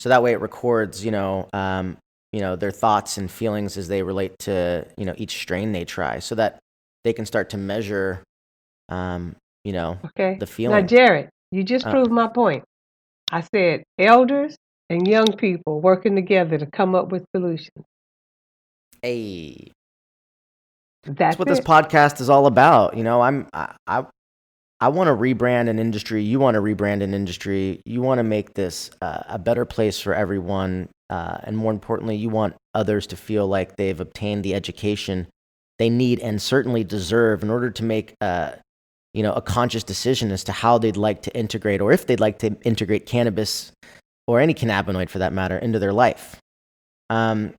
[0.00, 1.96] So that way it records, you know, um,
[2.32, 5.84] you know, their thoughts and feelings as they relate to you know each strain they
[5.84, 6.58] try, so that
[7.04, 8.22] they can start to measure,
[8.88, 9.34] um,
[9.64, 10.36] you know, Okay.
[10.38, 10.86] the Now.
[10.86, 11.90] Jared, you just Uh.
[11.90, 12.64] proved my point.
[13.32, 14.56] I said elders
[14.90, 17.84] and young people working together to come up with solutions.
[19.02, 19.72] Hey,
[21.04, 22.96] That's, that's what this podcast is all about.
[22.96, 24.06] You know, I'm I I,
[24.80, 26.22] I want to rebrand an industry.
[26.22, 27.80] You want to rebrand an industry.
[27.84, 32.16] You want to make this uh, a better place for everyone, uh, and more importantly,
[32.16, 35.26] you want others to feel like they've obtained the education
[35.78, 38.52] they need and certainly deserve in order to make uh,
[39.14, 42.20] you know a conscious decision as to how they'd like to integrate or if they'd
[42.20, 43.72] like to integrate cannabis
[44.26, 46.36] or any cannabinoid for that matter into their life.
[47.10, 47.54] Um,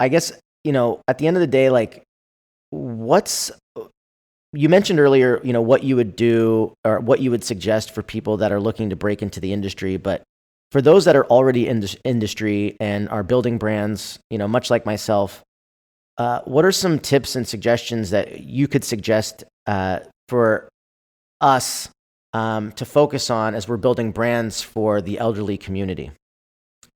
[0.00, 0.32] I guess
[0.64, 2.02] you know at the end of the day, like
[2.70, 3.50] what's
[4.54, 8.02] you mentioned earlier, you know, what you would do or what you would suggest for
[8.02, 10.22] people that are looking to break into the industry, but
[10.70, 14.70] for those that are already in this industry and are building brands, you know, much
[14.70, 15.42] like myself,
[16.18, 20.68] uh, what are some tips and suggestions that you could suggest uh, for
[21.40, 21.88] us
[22.32, 26.12] um, to focus on as we're building brands for the elderly community?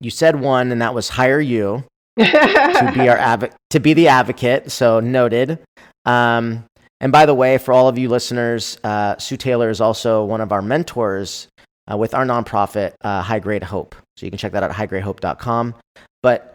[0.00, 1.84] You said one, and that was hire you
[2.18, 4.70] to be our advo- to be the advocate.
[4.70, 5.58] So noted.
[6.04, 6.64] Um,
[7.00, 10.40] and by the way, for all of you listeners, uh, Sue Taylor is also one
[10.40, 11.48] of our mentors
[11.90, 13.94] uh, with our nonprofit, uh, High Grade Hope.
[14.16, 15.74] So you can check that out at highgradehope.com.
[16.22, 16.54] But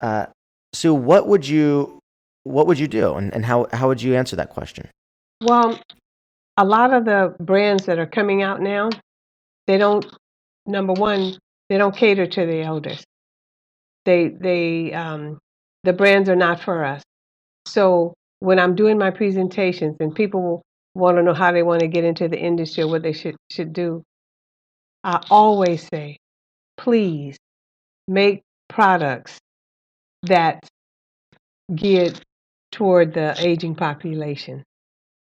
[0.00, 0.26] uh,
[0.72, 1.98] Sue, what would you
[2.44, 4.88] what would you do, and, and how how would you answer that question?
[5.42, 5.78] Well,
[6.56, 8.90] a lot of the brands that are coming out now,
[9.66, 10.06] they don't.
[10.66, 11.36] Number one,
[11.68, 13.04] they don't cater to the elders.
[14.04, 15.38] They they um,
[15.84, 17.02] the brands are not for us.
[17.66, 20.62] So when I'm doing my presentations and people
[20.94, 23.36] want to know how they want to get into the industry or what they should
[23.50, 24.02] should do,
[25.04, 26.18] I always say,
[26.76, 27.36] please
[28.08, 29.38] make products
[30.24, 30.68] that
[31.74, 32.20] geared
[32.72, 34.64] toward the aging population.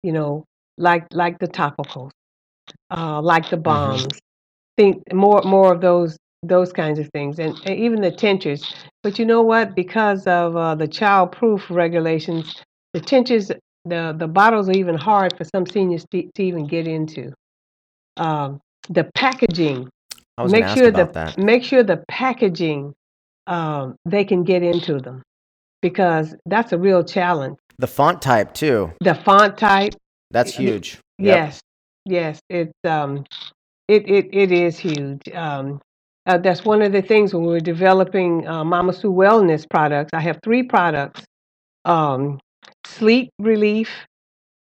[0.03, 0.45] You know,
[0.77, 2.11] like like the topicals,
[2.91, 4.19] uh, like the balms.
[4.77, 6.17] Think more more of those
[6.49, 8.75] those kinds of things, and, and even the tinctures.
[9.03, 9.75] But you know what?
[9.75, 13.51] Because of uh, the child-proof regulations, the tinctures,
[13.85, 17.33] the the bottles are even hard for some seniors to, to even get into.
[18.17, 19.89] Um, the packaging,
[20.39, 21.39] I was make going to ask sure about the that.
[21.39, 22.95] make sure the packaging
[23.47, 25.23] um, they can get into them
[25.83, 27.59] because that's a real challenge.
[27.79, 28.93] The font type too.
[29.01, 29.95] The font type,
[30.31, 30.99] That's huge.
[31.19, 31.37] Yep.
[31.37, 31.61] yes,
[32.05, 33.25] yes, it's um,
[33.89, 35.29] it it it is huge.
[35.35, 35.81] Um,
[36.27, 40.11] uh, that's one of the things when we're developing uh, Mama Sue wellness products.
[40.15, 41.25] I have three products:
[41.85, 42.41] um,
[42.85, 43.91] sleep relief,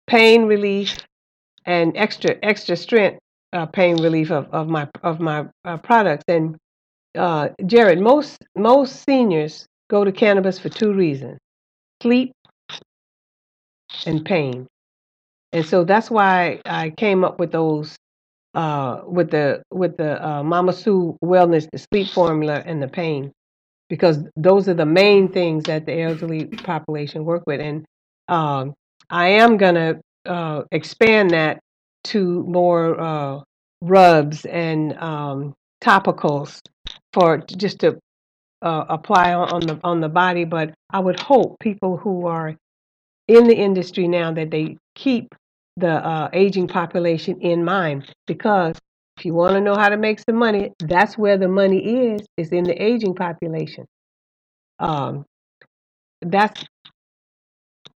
[0.08, 0.96] pain relief,
[1.66, 3.18] and extra extra strength
[3.52, 6.24] uh, pain relief of, of my of my uh, products.
[6.28, 6.56] And
[7.16, 11.38] uh, Jared, most most seniors go to cannabis for two reasons:
[12.02, 12.32] sleep
[14.06, 14.66] and pain.
[15.52, 17.96] And so that's why I came up with those
[18.54, 23.32] uh, with the with the uh, Mama Sue Wellness, the sleep formula, and the pain,
[23.88, 27.60] because those are the main things that the elderly population work with.
[27.60, 27.84] And
[28.28, 28.74] um,
[29.10, 31.60] I am gonna uh, expand that
[32.04, 33.40] to more uh,
[33.82, 36.60] rubs and um, topicals
[37.12, 37.98] for just to
[38.62, 40.44] uh, apply on, on the on the body.
[40.44, 42.56] But I would hope people who are
[43.28, 45.34] in the industry now that they keep
[45.78, 48.76] the uh, aging population in mind because
[49.18, 52.20] if you want to know how to make some money, that's where the money is,
[52.36, 53.84] is in the aging population.
[54.78, 55.24] Um,
[56.22, 56.64] that's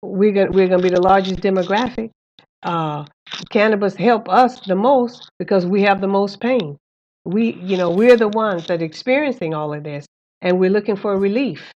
[0.01, 2.09] we're gonna we're gonna be the largest demographic.
[2.63, 3.05] Uh,
[3.49, 6.77] cannabis help us the most because we have the most pain.
[7.25, 10.05] We you know we're the ones that are experiencing all of this,
[10.41, 11.71] and we're looking for relief,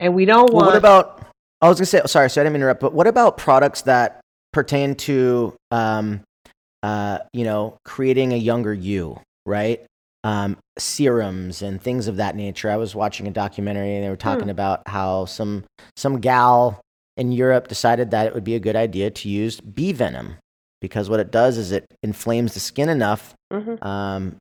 [0.00, 1.26] and we don't Well, what about?
[1.62, 2.80] I was gonna say, sorry, sorry, I didn't interrupt.
[2.80, 4.21] But what about products that
[4.52, 6.20] pertain to, um,
[6.82, 9.84] uh, you know, creating a younger you, right?
[10.24, 12.70] Um, serums and things of that nature.
[12.70, 14.50] I was watching a documentary, and they were talking Hmm.
[14.50, 15.64] about how some
[15.96, 16.80] some gal
[17.16, 20.36] in Europe decided that it would be a good idea to use bee venom
[20.80, 23.84] because what it does is it inflames the skin enough Mhm.
[23.84, 24.36] um,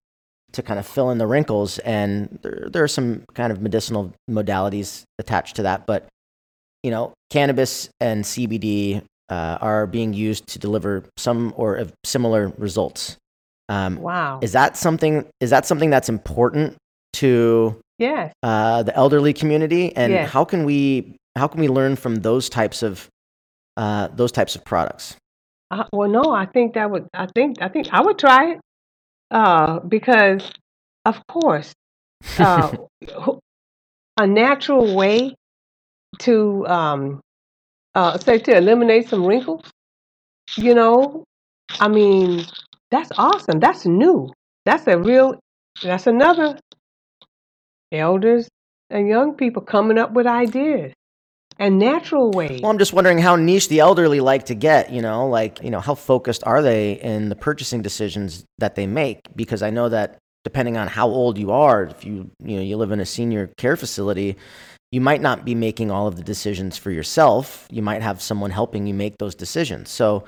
[0.54, 1.80] to kind of fill in the wrinkles.
[1.80, 5.86] And there, there are some kind of medicinal modalities attached to that.
[5.86, 6.08] But,
[6.84, 9.02] you know, cannabis and CBD
[9.32, 13.18] uh, are being used to deliver some or of similar results.
[13.70, 14.40] Um, Wow.
[14.42, 15.26] is that something?
[15.40, 16.76] Is that something that's important
[17.14, 18.34] to yes.
[18.44, 19.96] uh, the elderly community?
[19.96, 20.30] And Yes.
[20.30, 23.08] how can we how can we learn from those types of
[23.78, 25.16] uh, those types of products?
[25.72, 27.08] Uh, well, no, I think that would.
[27.14, 27.62] I think.
[27.62, 28.60] I think I would try it.
[29.32, 30.52] Uh, because,
[31.06, 31.72] of course,
[32.38, 32.76] uh,
[34.20, 35.34] a natural way
[36.20, 37.22] to um,
[37.96, 39.64] uh, say to eliminate some wrinkles.
[40.58, 41.24] You know,
[41.80, 42.46] I mean,
[42.90, 43.60] that's awesome.
[43.60, 44.32] That's new.
[44.66, 45.40] That's a real.
[45.82, 46.60] That's another
[47.92, 48.50] elders
[48.90, 50.94] and young people coming up with ideas
[51.58, 52.62] and natural ways.
[52.62, 55.70] Well, I'm just wondering how niche the elderly like to get, you know, like, you
[55.70, 59.20] know, how focused are they in the purchasing decisions that they make?
[59.36, 62.78] Because I know that depending on how old you are, if you, you know, you
[62.78, 64.38] live in a senior care facility,
[64.92, 67.68] you might not be making all of the decisions for yourself.
[67.72, 69.90] You might have someone helping you make those decisions.
[69.90, 70.26] So,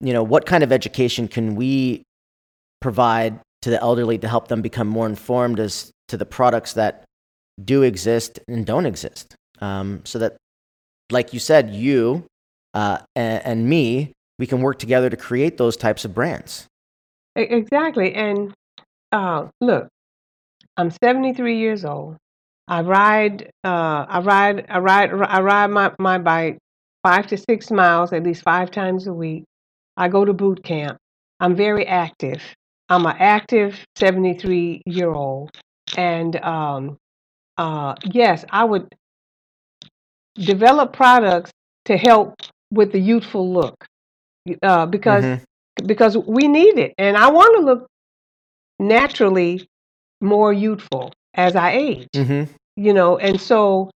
[0.00, 2.02] you know, what kind of education can we
[2.80, 7.04] provide to the elderly to help them become more informed as to the products that
[7.64, 9.34] do exist and don't exist?
[9.60, 10.36] Um, so that
[11.10, 12.26] like you said, you
[12.74, 16.66] uh, and, and me, we can work together to create those types of brands.
[17.34, 18.14] Exactly.
[18.14, 18.52] And
[19.12, 19.88] uh, look,
[20.76, 22.16] I'm 73 years old.
[22.68, 26.58] I ride, uh, I ride, I ride, I ride my, my bike
[27.04, 29.44] five to six miles at least five times a week.
[29.96, 30.98] I go to boot camp.
[31.40, 32.42] I'm very active.
[32.90, 35.50] I'm an active 73 year old.
[35.96, 36.98] And um,
[37.58, 38.88] uh, yes, I would
[40.36, 41.50] develop products
[41.86, 42.34] to help
[42.72, 43.74] with the youthful look
[44.62, 45.40] uh, because Mhm.
[45.86, 47.86] because we need it, and I want to look
[48.78, 49.66] naturally
[50.20, 52.08] more youthful as I age.
[52.16, 52.48] Mhm.
[52.78, 53.90] You know, and so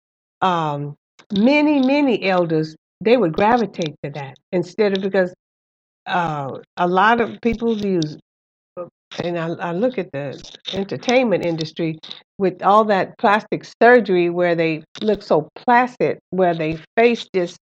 [0.43, 0.97] um,
[1.33, 5.35] many many elders they would gravitate to that instead of because
[6.07, 8.17] uh, a lot of people use
[9.23, 11.99] and I, I look at the entertainment industry
[12.39, 17.59] with all that plastic surgery where they look so placid, where they face just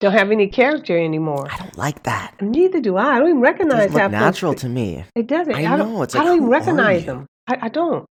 [0.00, 1.46] don't have any character anymore.
[1.50, 2.34] I don't like that.
[2.40, 3.16] Neither do I.
[3.16, 5.04] I don't even It recognize doesn't look half those natural pe- to me.
[5.14, 5.54] It doesn't.
[5.54, 5.94] I don't.
[5.94, 7.06] know, it's I like, don't even who are recognize you?
[7.06, 7.26] them.
[7.46, 8.06] I, I don't.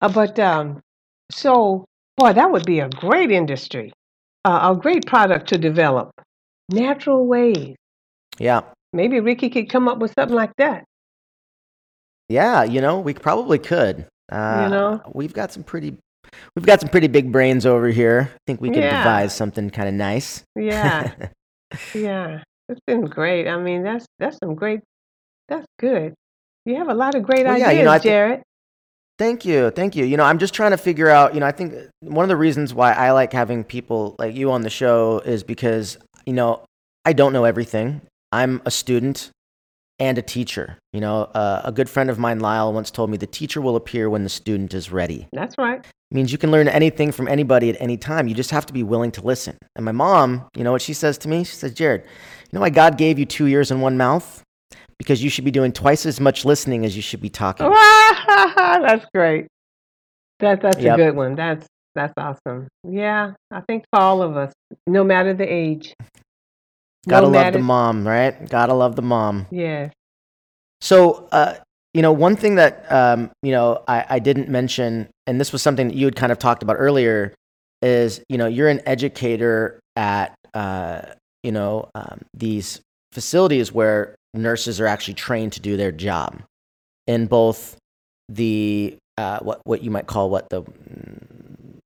[0.00, 0.80] Uh, but um,
[1.30, 1.84] so
[2.16, 3.92] boy, that would be a great industry,
[4.44, 6.10] uh, a great product to develop.
[6.68, 7.76] Natural ways.
[8.38, 8.62] Yeah.
[8.92, 10.84] Maybe Ricky could come up with something like that.
[12.28, 14.06] Yeah, you know, we probably could.
[14.30, 15.02] Uh, know?
[15.14, 15.96] we've got some pretty
[16.56, 18.30] we've got some pretty big brains over here.
[18.34, 18.98] I think we could Yeah.
[18.98, 20.42] devise something kind of nice.
[20.56, 21.12] Yeah.
[21.94, 22.42] Yeah.
[22.68, 23.48] It's been great.
[23.48, 24.80] I mean, that's that's some great.
[25.48, 26.14] That's good.
[26.64, 28.42] You have a lot of great Well, yeah, ideas, you know, Jared.
[29.18, 29.70] Thank you.
[29.70, 30.04] Thank you.
[30.04, 32.36] You know, I'm just trying to figure out, you know, I think one of the
[32.36, 35.96] reasons why I like having people like you on the show is because,
[36.26, 36.64] you know,
[37.04, 38.02] I don't know everything.
[38.32, 39.30] I'm a student
[39.98, 40.78] and a teacher.
[40.92, 43.76] You know, uh, a good friend of mine, Lyle, once told me the teacher will
[43.76, 45.26] appear when the student is ready.
[45.32, 45.86] That's right.
[46.10, 48.28] means you can learn anything from anybody at any time.
[48.28, 49.56] You just have to be willing to listen.
[49.74, 51.44] And my mom, you know what she says to me?
[51.44, 54.42] She says, Jared, you know why God gave you two ears and one mouth?
[54.98, 57.68] Because you should be doing twice as much listening as you should be talking.
[58.56, 59.46] that's great.
[60.40, 60.94] That that's Yep.
[60.94, 61.34] a good one.
[61.34, 62.68] That's that's awesome.
[62.86, 64.52] Yeah, I think for all of us,
[64.86, 65.94] no matter the age.
[67.08, 68.48] Gotta no love matter, the mom, right?
[68.48, 69.46] Gotta love the mom.
[69.50, 69.92] Yes.
[70.80, 71.54] So, uh,
[71.94, 75.62] you know, one thing that, um, you know, I, I didn't mention, and this was
[75.62, 77.32] something that you had kind of talked about earlier,
[77.80, 81.02] is, you know, you're an educator at, uh,
[81.42, 82.80] you know, um, these
[83.16, 86.42] facilities where nurses are actually trained to do their job
[87.06, 87.78] in both
[88.28, 91.78] the, uh, what, what you might call what the, mm,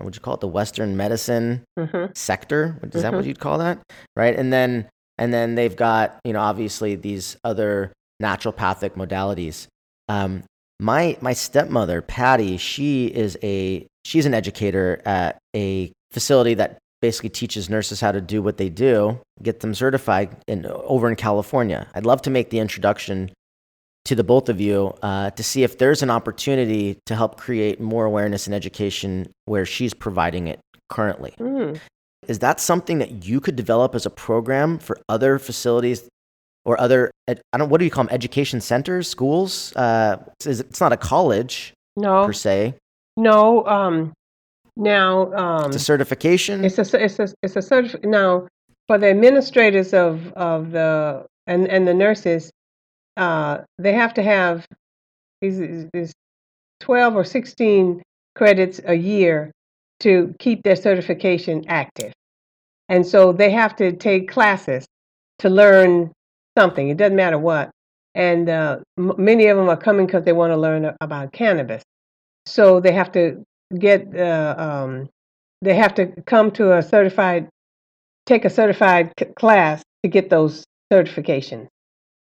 [0.00, 2.78] would you call it the Western medicine hmm sector.
[2.94, 3.28] Is that what Mhm.
[3.28, 3.78] you'd call that?
[4.16, 4.34] Right.
[4.34, 4.88] And then
[5.18, 7.92] and then they've got you know obviously these other
[8.22, 9.66] naturopathic modalities.
[10.08, 10.44] Um,
[10.80, 17.30] my my stepmother Patty, she is a she's an educator at a facility that basically
[17.30, 21.86] teaches nurses how to do what they do, get them certified in over in California.
[21.94, 23.30] I'd love to make the introduction
[24.04, 27.80] to the both of you uh, to see if there's an opportunity to help create
[27.80, 31.34] more awareness and education where she's providing it currently.
[31.38, 31.78] Mm.
[32.26, 36.08] Is that something that you could develop as a program for other facilities
[36.64, 38.12] or other, ed- I don't, what do you call them?
[38.14, 39.74] Education centers, schools?
[39.76, 42.74] Uh, it's, it's not a college No, per se.
[43.16, 43.66] no.
[43.66, 44.12] Um,
[44.78, 46.64] now, um, a certification.
[46.64, 48.46] It's a it's a it's a certif- now
[48.86, 52.50] for the administrators of of the and and the nurses,
[53.16, 54.66] uh, they have to have
[55.40, 56.12] these these
[56.80, 58.02] twelve or sixteen
[58.36, 59.50] credits a year
[60.00, 62.12] to keep their certification active,
[62.88, 64.86] and so they have to take classes
[65.40, 66.12] to learn
[66.56, 66.88] something.
[66.88, 67.70] It doesn't matter what,
[68.14, 71.82] and uh, m- many of them are coming because they want to learn about cannabis.
[72.46, 73.44] So they have to
[73.76, 75.08] get uh, um,
[75.62, 77.48] they have to come to a certified
[78.26, 81.66] take a certified c- class to get those certifications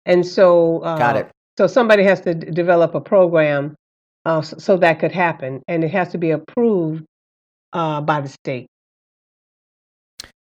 [0.07, 1.30] and so uh, Got it.
[1.59, 3.74] so somebody has to d- develop a program
[4.24, 7.05] uh, s- so that could happen and it has to be approved
[7.72, 8.66] uh, by the state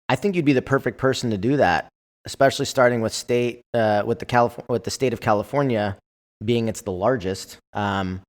[0.08, 1.88] I think you'd be the perfect person to do that,
[2.24, 5.96] especially starting with state, uh, with the Calif- with the state of California
[6.44, 7.58] being it's the largest.
[7.74, 8.20] Um,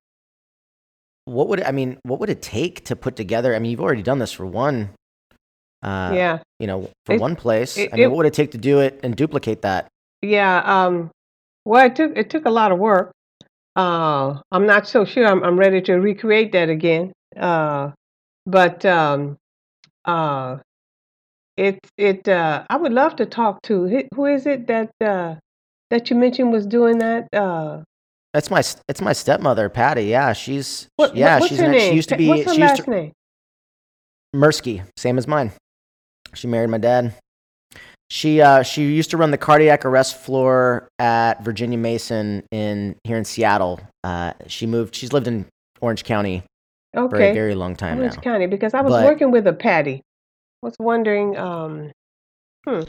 [1.26, 1.98] what would I mean?
[2.04, 3.56] What would it take to put together?
[3.56, 4.90] I mean, you've already done this for one.
[5.84, 7.76] Uh, yeah you know, for It- one place.
[7.78, 9.88] it- I mean, it- what would it take to do it and duplicate that?
[10.22, 11.10] yeah um,
[11.66, 13.12] well it took it took a lot of work
[13.76, 17.90] uh, i'm not so sure i'm, I'm ready to recreate that again uh,
[18.46, 19.38] but um,
[20.06, 20.58] uh,
[21.58, 25.36] it it uh, I would love to talk to who who is it that uh,
[25.90, 27.28] that you mentioned was doing that.
[27.34, 27.82] Uh,
[28.34, 30.04] That's my it's my stepmother, Patty.
[30.06, 31.90] Yeah, she's what, yeah, what's she's her an, name?
[31.92, 33.12] she used to be What's her she used last to name?
[34.36, 35.52] Mirsky, same as mine.
[36.34, 37.14] She married my dad.
[38.10, 43.18] She uh, she used to run the cardiac arrest floor at Virginia Mason in here
[43.18, 43.80] in Seattle.
[44.04, 44.96] Uh, she moved.
[44.96, 45.46] She's lived in
[45.82, 46.44] Orange County
[46.94, 48.22] for a Okay, very long time Orange now.
[48.22, 50.02] County, because I was But- working with a Patty.
[50.62, 51.38] Was wondering.
[51.38, 51.92] Um,
[52.68, 52.82] hmm.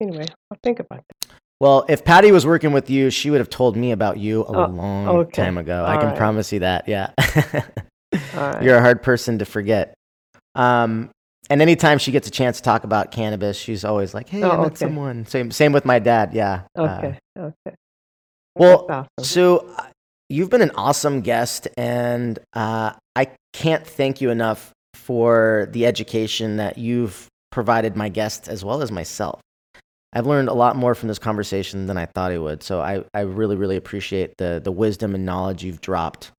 [0.00, 1.30] Anyway, I'll think about that.
[1.62, 4.46] Well, if Patty was working with you, she would have told me about you a
[4.48, 5.42] Oh, long okay.
[5.44, 5.84] time ago.
[5.86, 6.16] I can right.
[6.16, 6.88] promise you that.
[6.88, 7.10] Yeah.
[7.16, 7.62] All
[8.34, 8.62] right.
[8.64, 9.94] You're a hard person to forget.
[10.56, 11.10] Um,
[11.48, 14.48] and anytime she gets a chance to talk about cannabis, she's always like, "Hey, I
[14.50, 14.74] Oh, met okay.
[14.74, 16.34] someone." Same, same with my dad.
[16.34, 16.62] Yeah.
[16.76, 17.18] Uh, Okay.
[17.38, 17.76] okay.
[18.56, 19.06] well, awesome.
[19.22, 19.86] so uh,
[20.28, 26.56] you've been an awesome guest, and uh, I can't thank you enough for the education
[26.56, 29.40] that you've provided my guests as well as myself.
[30.12, 32.62] I've learned a lot more from this conversation than I thought I would.
[32.62, 36.32] So I, I really, really appreciate the the wisdom and knowledge you've dropped.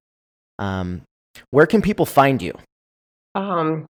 [0.59, 1.01] Um,
[1.49, 2.53] where can people find you?
[3.35, 3.87] Um,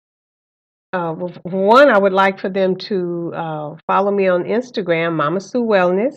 [0.94, 5.64] uh, one, I would like for them to uh, follow me on Instagram, Mama Sue
[5.64, 6.16] Wellness,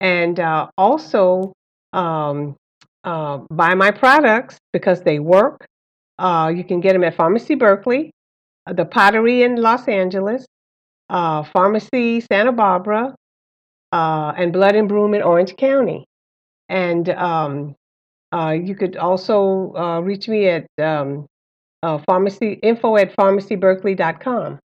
[0.00, 1.52] and uh, also
[1.92, 2.56] um,
[3.04, 5.64] uh, buy my products because they work.
[6.18, 8.10] Uh, you can get them at Farmacy Berkeley,
[8.66, 10.44] uh, the Pottery in Los Angeles,
[11.10, 13.14] uh, Farmacy Santa Barbara,
[13.92, 16.04] uh, and Bud and Bloom in Orange County.
[16.68, 17.76] And um,
[18.32, 21.26] uh, you could also uh, reach me at um,
[21.82, 24.58] uh, farmacy info at farmacyberkeley.com.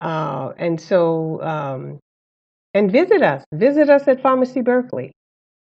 [0.00, 1.98] Uh, and so, um,
[2.74, 3.44] and visit us.
[3.52, 5.12] Visit us at Farmacy Berkeley.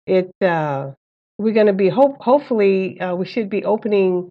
[0.06, 0.90] It uh,
[1.38, 4.28] we're going to be hope hopefully we should be opening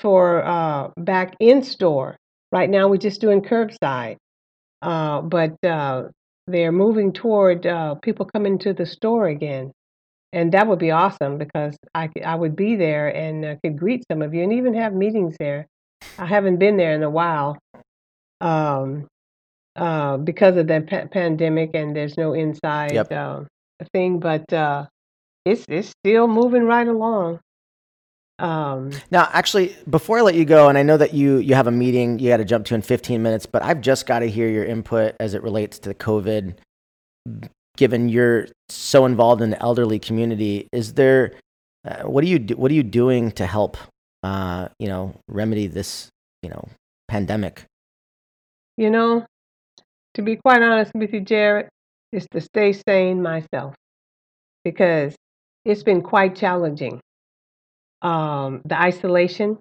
[0.00, 2.16] for back in store.
[2.52, 4.16] Right now, we're just doing curbside,
[4.84, 6.04] uh, but uh,
[6.46, 9.72] they're moving toward uh, people coming to the store again,
[10.32, 14.04] and that would be awesome because I, I would be there and uh, could greet
[14.10, 15.66] some of you and even have meetings there.
[16.18, 17.58] I haven't been there in a while
[18.40, 19.08] um,
[19.76, 23.12] uh, because of the pa- pandemic, and there's no inside Yep.
[23.12, 23.44] uh,
[23.94, 24.86] thing, but uh,
[25.46, 27.40] it's it's still moving right along.
[28.38, 31.66] Um, Now, actually, before I let you go, and I know that you you have
[31.66, 34.26] a meeting you got to jump to in 15 minutes, but I've just got to
[34.28, 36.56] hear your input as it relates to COVID.
[37.76, 41.32] Given you're so involved in the elderly community, is there
[41.84, 43.76] uh, what are you do, what are you doing to help
[44.22, 46.08] uh, you know remedy this
[46.42, 46.68] you know
[47.08, 47.66] pandemic?
[48.76, 49.24] you know,
[50.14, 51.68] to be quite honest with you, Jared,
[52.12, 53.74] is to stay sane myself
[54.64, 55.14] because
[55.64, 57.00] it's been quite challenging.
[58.04, 59.58] Um, the isolation,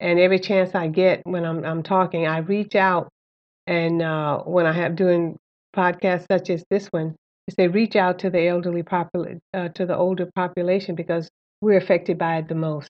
[0.00, 3.08] and every chance I get when I'm I'm talking, I reach out,
[3.66, 5.36] and uh, when I have doing
[5.76, 7.16] podcasts such as this one,
[7.48, 11.28] is they reach out to the elderly popul- uh, to the older population because
[11.62, 12.88] we're affected by it the most.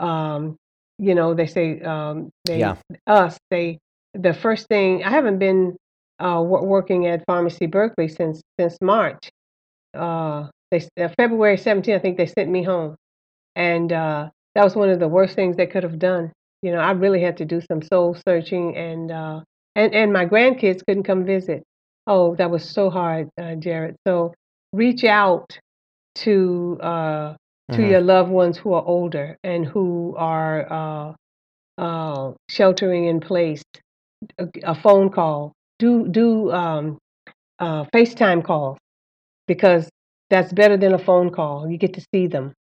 [0.00, 0.56] Um,
[0.98, 2.76] you know, they say um, they Yeah.
[3.06, 3.78] us they
[4.14, 5.76] the first thing I haven't been
[6.20, 9.30] uh, wo- working at Farmacy Berkeley since since March.
[9.94, 12.96] Uh, they uh, February 17th, I think they sent me home,
[13.56, 16.32] and uh, that was one of the worst things they could have done.
[16.62, 19.40] You know, I really had to do some soul searching, and uh,
[19.76, 21.62] and and my grandkids couldn't come visit.
[22.06, 23.96] Oh, that was so hard, uh, Jared.
[24.06, 24.34] So
[24.72, 25.58] reach out
[26.16, 27.34] to uh,
[27.72, 27.90] to Mhm.
[27.90, 31.14] your loved ones who are older and who are uh,
[31.78, 33.62] uh, sheltering in place.
[34.38, 35.52] A, a phone call.
[35.78, 36.98] Do do um,
[37.58, 38.78] uh, FaceTime calls
[39.46, 39.88] because
[40.30, 41.68] that's better than a phone call.
[41.68, 42.52] You get to see them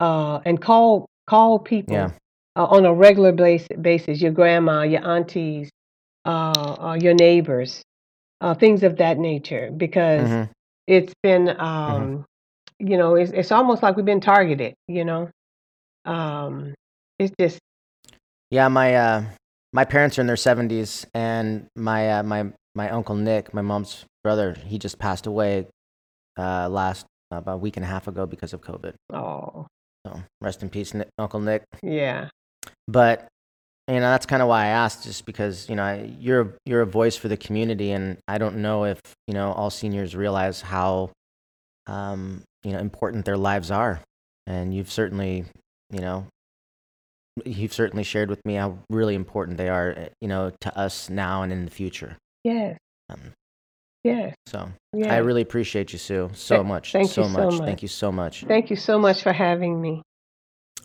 [0.00, 2.10] uh, and call call people Yeah.
[2.56, 4.20] uh, on a regular base, basis.
[4.20, 5.70] Your grandma, your aunties,
[6.24, 7.82] uh, uh, your neighbors,
[8.40, 9.70] uh, things of that nature.
[9.76, 10.50] Because Mhm.
[10.86, 12.24] it's been, um,
[12.78, 14.74] you know, it's, it's almost like we've been targeted.
[14.88, 15.30] You know,
[16.04, 16.74] um,
[17.18, 17.58] it's just
[18.50, 19.24] Yeah, my uh,
[19.72, 24.04] my parents are in their seventies, and my uh, my my uncle Nick, my mom's
[24.22, 25.66] brother, he just passed away
[26.38, 28.94] uh, last about a week and a half ago because of COVID.
[29.12, 29.66] oh
[30.06, 31.64] So rest in peace, Nick, Uncle Nick.
[31.82, 32.28] yeah,
[32.88, 33.26] But
[33.88, 36.80] you know that's kind of why I asked, just because you know I- you're you're
[36.82, 40.60] a voice for the community, and I don't know if you know all seniors realize
[40.62, 41.10] how
[41.86, 44.00] um, you know important their lives are,
[44.46, 45.44] and you've certainly
[45.90, 46.26] you know
[47.44, 51.10] you've certainly shared with me how really important they are, eh, you know, to us
[51.10, 52.16] now and in the future.
[52.44, 52.78] yes,
[53.10, 53.32] Um,
[54.04, 55.10] yes, so yes.
[55.10, 57.58] I really appreciate you, Sue, so Th- much, thank so you so much.
[57.58, 57.66] much.
[57.66, 58.44] Thank you so much.
[58.46, 60.02] Thank you so much for having me.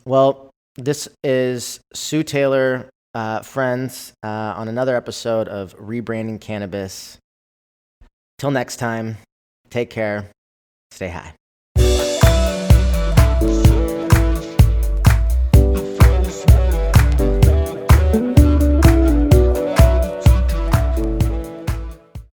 [0.04, 7.18] Well, this is Sue Taylor, uh, friends, uh, on another episode of Rebranding Cannabis.
[8.38, 9.18] Till next time,
[9.68, 10.30] take care,
[10.90, 11.34] stay high.